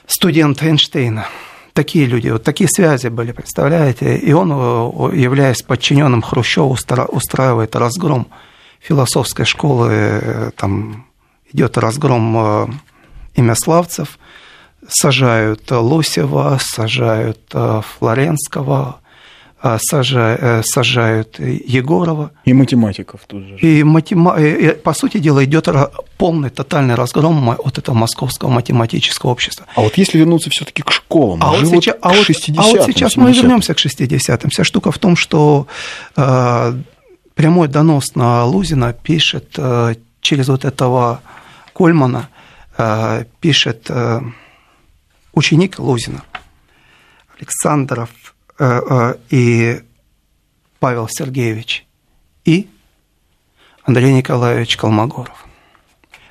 [0.06, 1.28] студент Эйнштейна–
[1.72, 4.16] такие люди, вот такие связи были, представляете?
[4.16, 6.76] И он, э, являясь подчиненным Хрущеву,
[7.08, 8.26] устраивает разгром
[8.80, 11.06] философской школы, э, там
[11.52, 12.66] идет разгром э,
[13.36, 14.18] имя славцев,
[14.88, 19.00] сажают Лосева, сажают Флоренского,
[19.62, 22.30] сажают, э, сажают Егорова.
[22.46, 23.56] И математиков тоже.
[23.56, 24.36] И, матема...
[24.40, 25.68] и, по сути дела, идет
[26.16, 29.66] полный, тотальный разгром вот этого московского математического общества.
[29.74, 33.16] А вот если вернуться все-таки к школам, а вот сейчас, а, вот, а вот сейчас
[33.16, 34.50] мы вернемся к 60-м.
[34.50, 35.66] Вся штука в том, что
[36.16, 36.74] э,
[37.34, 41.20] прямой донос на Лузина пишет э, через вот этого
[41.74, 42.28] Кольмана,
[42.78, 44.20] э, пишет э,
[45.34, 46.22] ученик Лузина,
[47.38, 48.29] Александров Э, э,
[49.30, 49.80] и
[50.80, 51.86] Павел Сергеевич
[52.44, 52.68] и
[53.84, 55.46] Андрей Николаевич Колмогоров.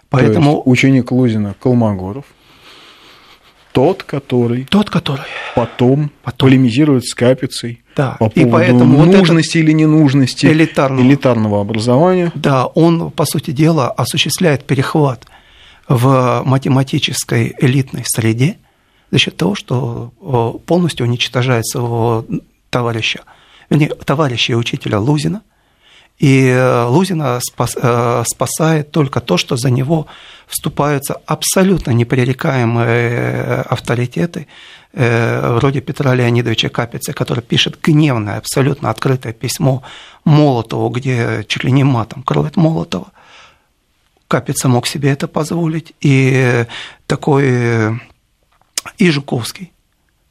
[0.10, 2.26] Поэтому То есть ученик Лузина Колмогоров,
[3.72, 8.18] тот, который, тот, который потом, потом полемизирует с Капицей да.
[8.20, 12.32] по поводу и поэтому нужности вот или ненужности элитарного, элитарного образования.
[12.34, 15.26] Да, он, по сути дела, осуществляет перехват
[15.88, 18.58] в математической элитной среде–
[19.12, 20.12] за счет того, что
[20.66, 22.26] полностью уничтожается его
[22.70, 23.22] товарища,
[23.70, 25.42] вернее, товарища и учителя Лузина,
[26.20, 30.08] и э, Лузина спас, э, спасает только то, что за него
[30.48, 34.48] вступаются абсолютно непререкаемые э, авторитеты,
[34.92, 39.84] вроде Петра Леонидовича Капицы, который пишет гневное, абсолютно открытое письмо
[40.26, 43.12] Молотову, где чуть ли не матом кроет Молотова.
[44.28, 46.66] Капица мог себе это позволить, и
[47.06, 48.02] такой
[48.98, 49.72] и Жуковский,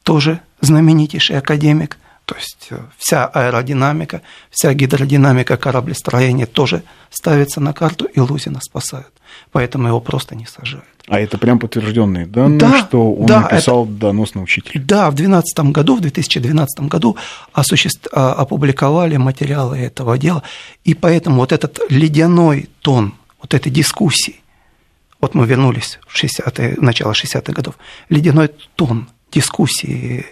[0.03, 8.05] тоже знаменитейший академик, то есть э, вся аэродинамика, вся гидродинамика кораблестроения тоже ставится на карту,
[8.05, 9.11] и Лузина спасают.
[9.51, 10.85] Поэтому его просто не сажают.
[11.07, 14.79] А это прям подтвержденные данные, да, что он да, написал это, донос на учителя?
[14.85, 17.17] Да, в 2012 году, в 2012 году
[17.51, 18.07] осуществ...
[18.11, 20.43] А, опубликовали материалы этого дела,
[20.83, 24.39] и поэтому вот этот ледяной тон вот этой дискуссии,
[25.19, 27.77] вот мы вернулись в 60 начало 60-х годов,
[28.09, 30.25] ледяной тон дискуссии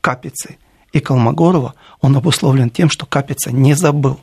[0.00, 0.58] Капицы
[0.92, 4.20] и Колмогорова, он обусловлен тем, что Капица не забыл,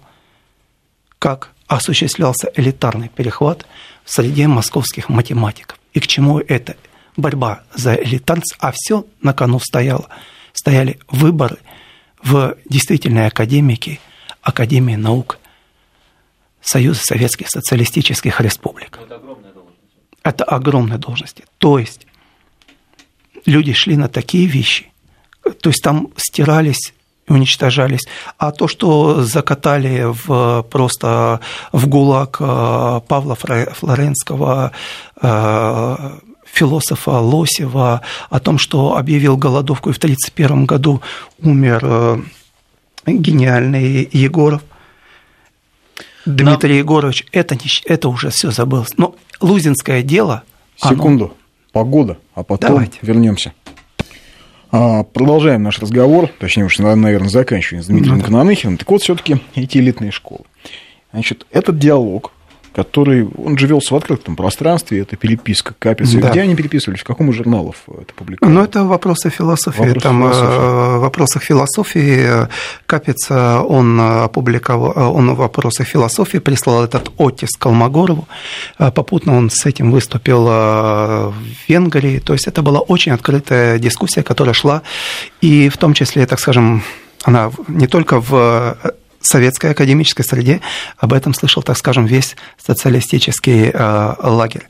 [1.20, 3.66] как осуществлялся элитарный перехват
[4.04, 5.80] в среде московских математиков.
[5.94, 6.76] И к чему это
[7.18, 10.08] борьба за элитарность, а все на кону стояло.
[10.54, 11.58] Стояли выборы
[12.22, 14.00] в действительной академике,
[14.42, 15.40] Академии наук
[16.62, 19.00] Союза Советских Социалистических Республик.
[20.26, 21.44] Это огромные должности.
[21.60, 22.08] То есть
[23.46, 24.92] люди шли на такие вещи,
[25.62, 26.94] то есть там стирались
[27.28, 28.08] уничтожались.
[28.38, 31.40] А то, что закатали в, просто
[31.72, 34.72] в ГУЛАГ э, Павла Флоренского,
[35.22, 36.10] э,
[36.46, 41.02] философа Лосева, о том, что объявил голодовку и в 1931 году
[41.42, 42.18] умер э,
[43.08, 44.62] гениальный Егоров.
[46.26, 46.80] Дмитрий Но...
[46.80, 48.94] Егорович, это, не, это уже все забылось.
[48.98, 50.44] Но Лузинское дело...
[50.78, 51.36] Секунду, оно...
[51.72, 53.54] погода, а потом вернемся.
[54.72, 58.26] А, продолжаем наш разговор, точнее уж, наверное, заканчиваем с Дмитрием ну, да.
[58.28, 58.78] Кананыхиным.
[58.78, 60.42] Так вот, все-таки эти элитные школы.
[61.14, 62.34] Значит, этот диалог,
[62.76, 66.20] который, он же велся в открытом пространстве, это переписка Капицы.
[66.20, 66.30] Да.
[66.30, 68.54] Где они переписывались, в каком из журналов это публиковали?
[68.54, 69.80] Ну, это вопросы философии.
[69.80, 70.98] Вопросы Там э, философии.
[70.98, 72.48] в вопросах философии
[72.86, 78.28] Капица, он опубликовал, он в вопросах философии прислал этот оттиск Колмогорову.
[78.78, 80.52] Э, попутно он с этим выступил э,
[81.30, 82.20] в Венгрии.
[82.20, 84.82] То есть это была очень открытая дискуссия, которая шла,
[85.40, 86.84] и в том числе, так скажем,
[87.24, 88.78] она не только в
[89.26, 90.62] советской академической среде
[90.98, 94.68] об этом слышал, так скажем, весь социалистический э, лагерь.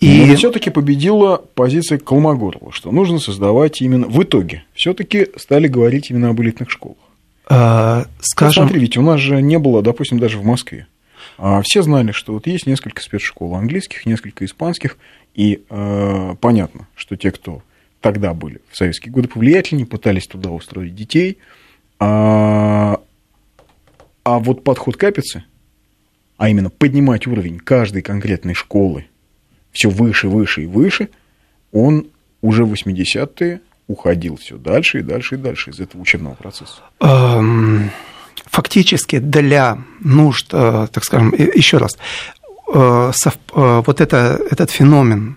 [0.00, 0.26] И...
[0.26, 4.64] Но все-таки победила позиция Колмогорова, что нужно создавать именно в итоге.
[4.74, 6.98] Все-таки стали говорить именно об элитных школах.
[7.46, 8.64] А, скажем...
[8.64, 10.86] Посмотри, ведь у нас же не было, допустим, даже в Москве.
[11.38, 14.98] А все знали, что вот есть несколько спецшкол английских, несколько испанских,
[15.34, 17.62] и э, понятно, что те, кто
[18.00, 21.38] тогда были в советские годы повлиятельнее, пытались туда устроить детей,
[21.98, 23.00] а
[24.24, 25.44] а вот подход Капицы,
[26.36, 29.06] а именно поднимать уровень каждой конкретной школы
[29.70, 31.10] все выше, выше и выше,
[31.72, 32.08] он
[32.40, 36.80] уже в 80-е уходил все дальше и дальше и дальше из этого учебного процесса.
[37.00, 37.90] Эм,
[38.46, 41.98] фактически для нужд, э, так скажем, еще раз,
[42.72, 45.36] э, э, вот это, этот феномен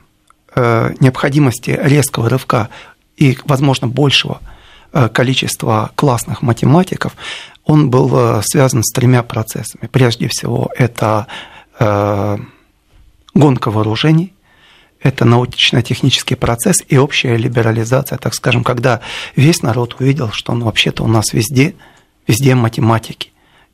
[0.99, 2.69] необходимости резкого рывка
[3.15, 4.41] и, возможно, большего
[5.13, 7.15] количества классных математиков,
[7.67, 9.87] он был э, связан с тремя процессами.
[9.91, 11.27] Прежде всего, это
[11.79, 12.37] э,
[13.33, 14.33] гонка вооружений,
[15.01, 19.01] это научно-технический процесс и общая либерализация, так скажем, когда
[19.35, 21.75] весь народ увидел, что ну, вообще-то у нас везде,
[22.25, 23.31] везде математики.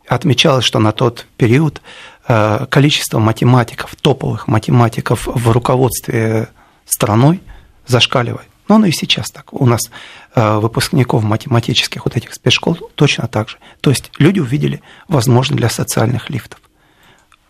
[0.08, 1.82] Отмечалось, что на тот период
[2.28, 6.50] э, количество математиков, топовых математиков в руководстве
[6.86, 7.42] страной
[7.86, 8.53] зашкаливает.
[8.74, 9.54] Но оно и сейчас так.
[9.54, 9.92] У нас
[10.36, 13.58] Э, выпускников математических вот этих спецшкол точно так же.
[13.82, 16.60] То есть люди увидели возможность для социальных лифтов.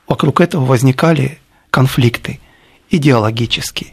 [0.05, 2.41] Вокруг этого возникали конфликты
[2.89, 3.91] идеологические,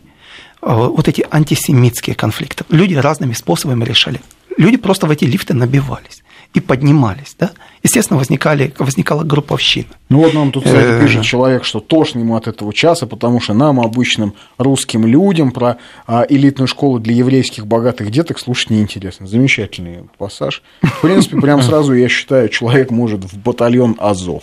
[0.60, 2.64] э, вот эти антисемитские конфликты.
[2.68, 4.20] Люди разными способами решали.
[4.56, 9.86] Люди просто в эти лифты набивались и поднимались, да, естественно, возникали, возникала групповщина.
[10.08, 13.40] Ну вот нам тут, кстати, э, пишет человек, что тошно ему от этого часа, потому
[13.40, 15.76] что нам, обычным русским людям, про
[16.08, 19.28] а, элитную школу для еврейских богатых деток слушать неинтересно.
[19.28, 20.62] Замечательный пассаж.
[20.82, 24.42] В принципе, прям сразу, я считаю, человек может в батальон Азов.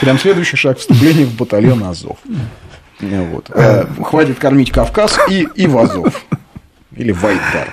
[0.00, 2.18] Прям следующий шаг вступления в батальон Азов.
[3.00, 3.50] Вот.
[3.50, 6.24] Э, хватит кормить Кавказ и, и в Азов.
[6.94, 7.72] Или в Айдар.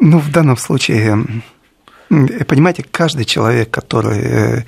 [0.00, 1.24] Ну, в данном случае
[2.08, 4.62] Понимаете, каждый человек, который, э,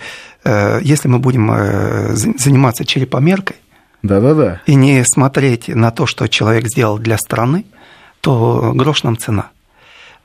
[0.45, 3.57] э, если мы будем э, заниматься черепомеркой,
[4.03, 4.61] да-да-да.
[4.67, 7.65] И не смотреть на то, что человек сделал для страны,
[8.21, 9.51] то грош нам цена.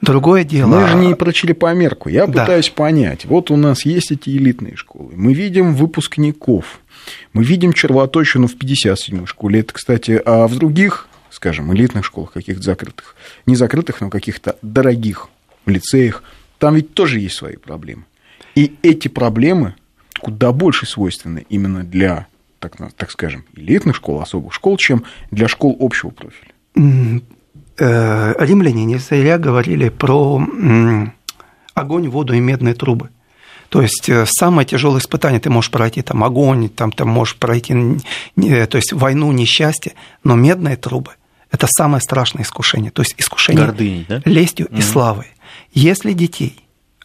[0.02, 0.68] Другое дело...
[0.68, 2.10] Мы же не про черепомерку.
[2.10, 2.42] Я да.
[2.42, 3.26] пытаюсь понять.
[3.26, 5.12] Вот у нас есть эти элитные школы.
[5.16, 6.80] Мы видим выпускников.
[7.34, 9.60] Мы видим червоточину в 57-й школе.
[9.60, 15.30] Это, кстати, а в других, скажем, элитных школах, каких-то закрытых, не закрытых, но каких-то дорогих
[15.68, 16.24] лицеях,
[16.62, 18.04] там ведь тоже есть свои проблемы.
[18.54, 19.74] И эти проблемы
[20.20, 22.28] куда больше свойственны именно для,
[22.60, 27.22] так, так скажем, элитных школ, особых школ, чем для школ общего профиля.
[27.80, 30.40] Э, римляне не зря говорили про
[31.74, 33.10] огонь, воду и медные трубы.
[33.70, 37.74] То есть э, самое тяжелое испытание ты можешь пройти, там огонь, там ты можешь пройти,
[38.36, 39.94] то есть войну, несчастье,
[40.24, 41.14] но медные трубы–
[41.52, 42.92] это самое страшное искушение.
[42.92, 44.22] То есть искушение Гордыней, да?
[44.26, 44.78] лестью mm-hmm.
[44.78, 45.28] и славой.
[45.74, 46.56] Если детей,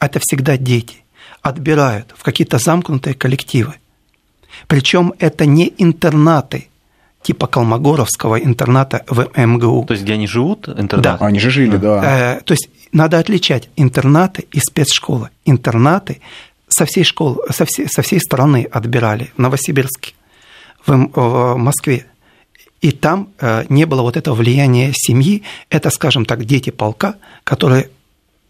[0.00, 1.04] это всегда дети,
[1.42, 3.74] отбирают в какие-то замкнутые коллективы,
[4.66, 6.68] причем это не интернаты,
[7.22, 9.84] типа Колмогоровского интерната в МГУ.
[9.86, 11.18] То есть, где они живут, интернат?
[11.20, 11.26] Да.
[11.26, 12.36] Они же жили, да.
[12.36, 15.30] Э, то есть, надо отличать интернаты и спецшколы.
[15.44, 16.20] Интернаты
[16.68, 20.14] со всей школы, со всей, со всей страны отбирали в Новосибирске,
[20.86, 22.06] в, в Москве.
[22.80, 25.42] И там э, не было вот этого влияния семьи.
[25.70, 27.90] Это, скажем так, дети полка, которые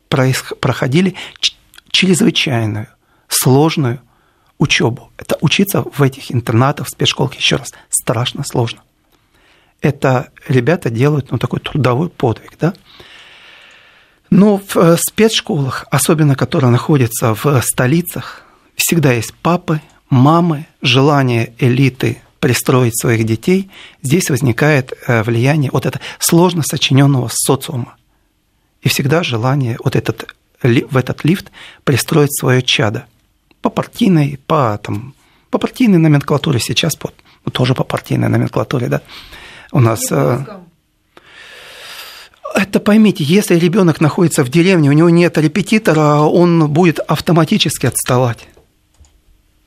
[0.08, 1.14] проходили
[1.90, 2.88] чрезвычайную,
[3.28, 4.00] сложную
[4.58, 5.10] учебу.
[5.16, 8.82] Это учиться в этих интернатах, в спецшколах, еще раз, страшно сложно.
[9.80, 12.56] Это ребята делают ну, такой трудовой подвиг.
[12.58, 12.74] Да?
[14.30, 18.42] Но в э, спецшколах, особенно которые находятся в столицах,
[18.74, 23.70] всегда есть папы, мамы, желание элиты пристроить своих детей,
[24.02, 27.96] здесь возникает э, влияние вот это сложно сочиненного социума.
[28.86, 30.32] И всегда желание вот этот,
[30.62, 31.50] в этот лифт
[31.82, 33.06] пристроить свое чадо.
[33.60, 35.12] По партийной, по, там,
[35.50, 37.10] по партийной номенклатуре сейчас, по,
[37.50, 39.00] тоже по партийной номенклатуре, да,
[39.72, 40.00] у нас...
[40.12, 40.38] Э,
[42.54, 48.46] это поймите, если ребенок находится в деревне, у него нет репетитора, он будет автоматически отставать.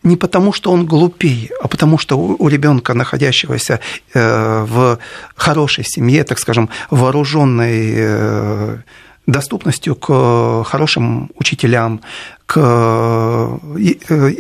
[0.02, 3.82] Не потому, что он глупее, а потому, что у ребенка, находящегося
[4.14, 4.98] э, в
[5.36, 8.78] хорошей семье, так скажем, вооруженной э,
[9.28, 12.02] доступностью к хорошим учителям,
[12.46, 14.36] к э,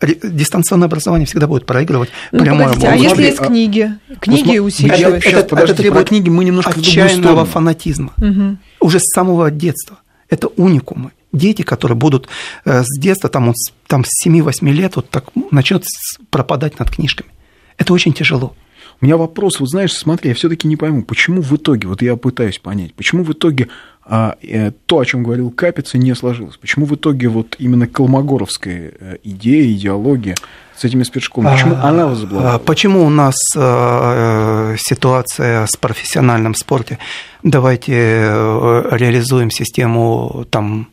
[0.00, 3.98] дистанционное образование всегда будет проигрывать ну, прямое А если есть книги?
[4.20, 5.24] Книги усиливают.
[5.26, 8.12] Это, это, это требует книги мы немножко отчаянного фанатизма.
[8.18, 8.58] Угу.
[8.80, 9.98] Уже с самого детства.
[10.28, 12.28] Это уникумы дети, которые будут
[12.64, 13.52] э, с детства, там,
[13.86, 15.84] там с 7-8 лет, вот так начнут
[16.30, 17.30] пропадать над книжками.
[17.76, 18.54] Это очень тяжело.
[19.00, 22.16] У меня вопрос, вот знаешь, смотри, я все-таки не пойму, почему в итоге, вот я
[22.16, 23.68] пытаюсь понять, почему в итоге
[24.04, 26.56] а, э, то, о чем говорил Капица, не сложилось?
[26.56, 30.34] Почему в итоге вот именно колмогоровская э, идея, идеология
[30.76, 32.54] с этими спецшколами, почему а, она возобладала?
[32.54, 36.98] А, почему у нас э, ситуация с профессиональным спорте?
[37.42, 40.88] Давайте э, реализуем систему там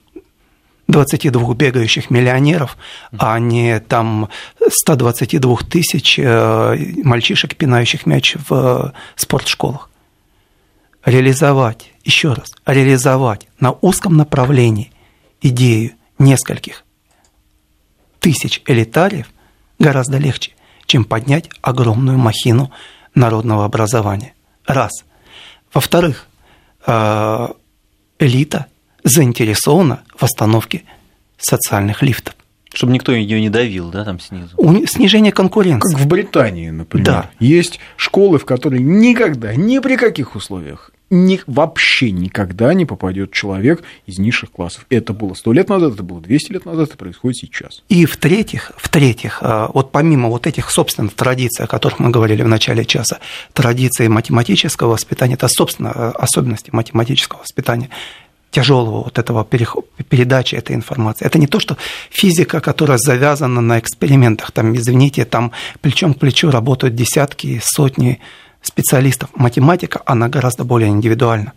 [0.88, 2.78] 22 бегающих миллионеров,
[3.18, 4.30] а не там
[4.68, 9.90] 122 тысяч э, мальчишек, пинающих мяч в э, спортшколах.
[11.04, 14.92] Реализовать, еще раз, реализовать на узком направлении
[15.42, 16.84] идею нескольких
[18.20, 19.28] тысяч элитариев
[19.80, 20.54] гораздо легче,
[20.86, 22.72] чем поднять огромную махину
[23.14, 24.34] народного образования.
[24.66, 24.92] Раз.
[25.74, 26.28] Во-вторых,
[26.86, 27.48] э,
[28.20, 28.68] элита–
[29.06, 30.84] заинтересована в остановке
[31.38, 32.36] социальных лифтов.
[32.74, 34.50] Чтобы никто ее не давил, да, там снизу.
[34.86, 35.94] Снижение конкуренции.
[35.94, 37.06] Как в Британии, например.
[37.06, 37.30] Да.
[37.40, 43.84] Есть школы, в которые никогда, ни при каких условиях ни, вообще никогда не попадет человек
[44.06, 44.86] из низших классов.
[44.90, 47.84] Это было сто лет назад, это было 200 лет назад, это происходит сейчас.
[47.90, 52.48] И в-третьих, в-третьих, а, вот помимо вот этих собственных традиций, о которых мы говорили в
[52.48, 53.20] начале часа,
[53.54, 57.90] традиции математического воспитания, это, собственно, особенности математического воспитания,
[58.56, 61.26] тяжелого вот этого передачи этой информации.
[61.26, 61.76] Это не то, что
[62.10, 65.52] физика, которая завязана на экспериментах, там, извините, там
[65.82, 68.20] плечом к плечу работают десятки, сотни
[68.62, 69.30] специалистов.
[69.36, 71.52] Математика, она гораздо более индивидуальна.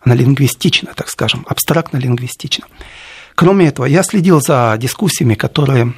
[0.00, 2.66] Она лингвистична, так скажем, абстрактно-лингвистична.
[3.34, 5.94] Кроме этого, я следил за дискуссиями, которые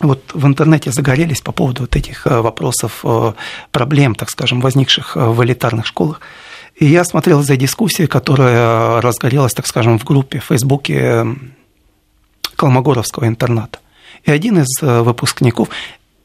[0.00, 3.32] вот в интернете загорелись по поводу вот этих э, вопросов, э,
[3.70, 6.20] проблем, так скажем, возникших э, в элитарных школах.
[6.76, 11.24] И я смотрел за дискуссией, которая разгорелась, так скажем, в группе в Фейсбуке
[12.56, 13.78] Колмогоровского интерната.
[14.24, 15.68] И один из э, выпускников,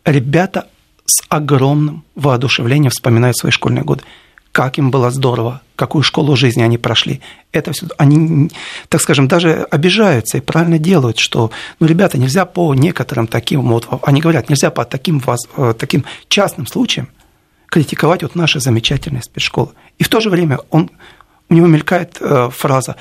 [0.06, 0.68] ребята
[1.06, 4.04] с огромным воодушевлением вспоминают свои школьные годы.
[4.52, 7.22] Как им было здорово, какую школу жизни они прошли.
[7.52, 8.50] Это все, они,
[8.89, 13.88] так скажем, даже обижаются и правильно делают, что, ну, ребята, нельзя по некоторым таким, вот,
[14.04, 15.22] они говорят, нельзя по таким,
[15.58, 17.10] э, таким частным случаям
[17.70, 19.72] критиковать вот наши замечательные спецшколы.
[19.97, 20.89] И в то же время он,
[21.49, 22.95] у него мелькает э, фраза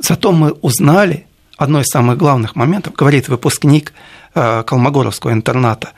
[0.00, 3.92] «Зато мы узнали, одно из самых главных моментов, говорит выпускник
[4.34, 5.92] э, Колмогоровского интерната,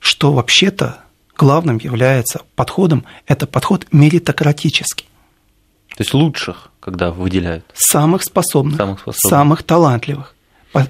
[0.00, 1.00] что вообще-то
[1.36, 5.06] главным является подходом, это подход меритократический.
[5.96, 7.64] То есть лучших, когда выделяют?
[7.74, 9.30] Самых способных, самых, способных.
[9.30, 10.34] самых талантливых.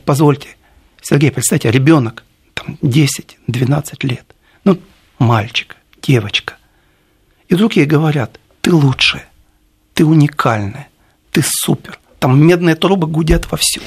[0.04, 0.56] Позвольте,
[1.00, 4.24] Сергей, представьте, ребенок там, 10-12 лет,
[4.64, 4.78] ну,
[5.18, 5.75] мальчик,
[6.06, 6.54] девочка.
[7.48, 9.26] И вдруг ей говорят, ты лучшая,
[9.94, 10.88] ты уникальная,
[11.30, 11.98] ты супер.
[12.18, 13.80] Там медные трубы гудят вовсю.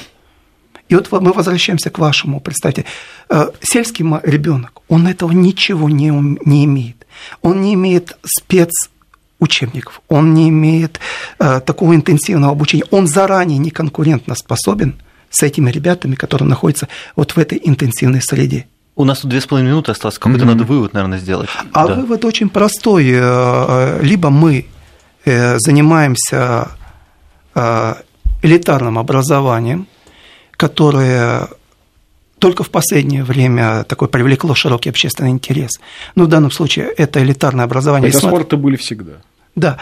[0.87, 2.85] И вот мы возвращаемся к вашему, представьте,
[3.29, 6.09] э, сельский ребенок, он этого ничего не,
[6.45, 7.05] не имеет.
[7.41, 10.99] Он не имеет спецучебников, он не имеет
[11.37, 12.85] э, такого интенсивного обучения.
[12.89, 14.99] Он заранее не конкурентно способен
[15.29, 18.65] с этими ребятами, которые находятся вот в этой интенсивной среде.
[18.99, 20.47] У нас тут две с половиной минуты осталось, какой-то mm-hmm.
[20.47, 21.47] надо вывод, наверное, сделать.
[21.71, 21.95] А да.
[21.95, 23.09] вывод очень простой.
[23.09, 24.65] Э, либо мы
[25.23, 26.67] э, занимаемся
[27.55, 27.95] э,
[28.41, 29.87] элитарным образованием,
[30.51, 31.47] которое
[32.39, 35.79] только в последнее время такой привлекло широкий общественный интерес.
[36.15, 38.11] Ну, в данном случае это элитарное образование.
[38.11, 39.13] Хотя спорты были всегда.
[39.55, 39.77] Да.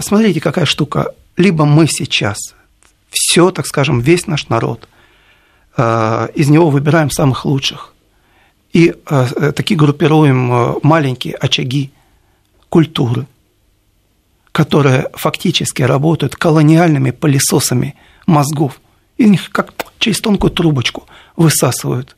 [0.00, 1.14] Смотрите, какая штука.
[1.38, 2.36] Либо мы сейчас
[3.08, 4.88] все, так скажем, весь наш народ,
[5.78, 7.92] из него выбираем самых лучших
[8.72, 11.90] и э, такие группируем э, маленькие очаги
[12.68, 13.26] культуры,
[14.50, 17.96] которые фактически работают колониальными пылесосами
[18.26, 18.80] мозгов.
[19.18, 21.06] Из них как через тонкую трубочку
[21.36, 22.16] высасывают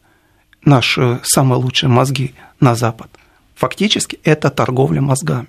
[0.64, 3.10] наши самые лучшие мозги на Запад.
[3.56, 5.48] Фактически это торговля мозгами.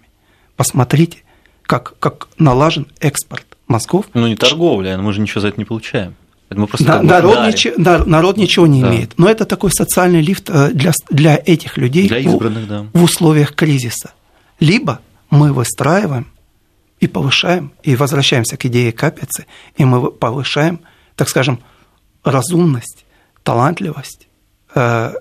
[0.56, 1.20] Посмотрите,
[1.64, 4.06] как, как налажен экспорт мозгов.
[4.14, 6.16] Ну, не торговля, мы же ничего за это не получаем.
[6.50, 7.76] Это мы просто На, народ, ничего,
[8.06, 8.90] народ ничего не да.
[8.90, 9.18] имеет.
[9.18, 12.86] Но это такой социальный лифт э, для, для этих людей для избранных, в, да.
[12.94, 14.14] в условиях кризиса.
[14.60, 16.28] Либо мы выстраиваем
[17.00, 20.82] и повышаем, и возвращаемся к идее капицы, и мы повышаем,
[21.16, 21.60] так скажем,
[22.24, 23.06] разумность,
[23.44, 24.28] талантливость
[24.76, 25.14] э,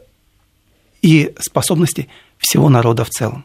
[1.03, 2.09] и способности
[2.39, 3.45] всего народа в целом.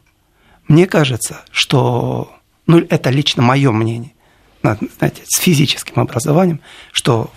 [0.68, 2.32] Мне кажется, что,
[2.68, 4.14] ну, это лично мое мнение,
[4.62, 6.62] знаете, с физическим образованием,
[6.92, 7.32] что,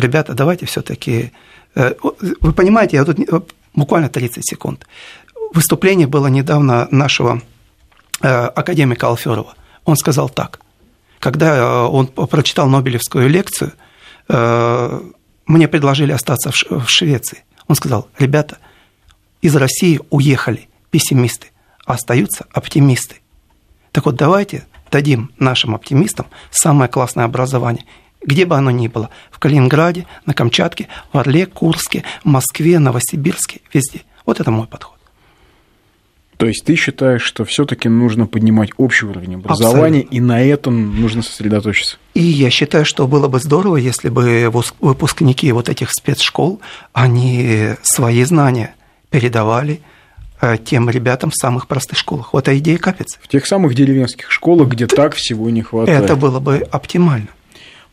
[0.00, 1.32] ребята, давайте все-таки,
[1.74, 1.94] э,
[2.40, 3.18] вы понимаете, я тут
[3.74, 4.86] буквально 30 секунд.
[5.52, 7.42] Выступление было недавно нашего
[8.20, 9.54] э, академика Алферова.
[9.84, 10.60] Он сказал так.
[11.18, 13.72] Когда э, он прочитал Нобелевскую лекцию,
[15.46, 17.42] мне предложили остаться в Швеции.
[17.66, 18.58] Он сказал, ребята,
[19.42, 21.48] из России уехали пессимисты,
[21.84, 23.16] а остаются оптимисты.
[23.90, 27.84] Так вот, давайте дадим нашим оптимистам самое классное образование,
[28.22, 34.02] где бы оно ни было, в Калининграде, на Камчатке, в Орле, Курске, Москве, Новосибирске, везде.
[34.26, 34.96] Вот это мой подход.
[36.40, 40.16] То есть ты считаешь, что все-таки нужно поднимать общий уровень образования, Абсолютно.
[40.16, 41.98] и на этом нужно сосредоточиться?
[42.14, 44.50] И я считаю, что было бы здорово, если бы
[44.80, 46.62] выпускники вот этих спецшкол,
[46.94, 48.74] они свои знания
[49.10, 49.82] передавали
[50.40, 52.32] э, тем ребятам в самых простых школах.
[52.32, 53.18] Вот эта идея капец.
[53.20, 56.04] В тех самых деревенских школах, где так всего не хватает.
[56.04, 57.28] Это было бы оптимально.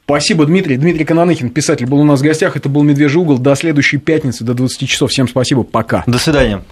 [0.07, 0.77] Спасибо, Дмитрий.
[0.77, 2.55] Дмитрий Кананыхин, писатель, был у нас в гостях.
[2.55, 3.39] Это был «Медвежий угол».
[3.39, 5.11] До следующей пятницы, до 20 часов.
[5.11, 5.63] Всем спасибо.
[5.63, 6.05] Пока.
[6.07, 6.61] До свидания.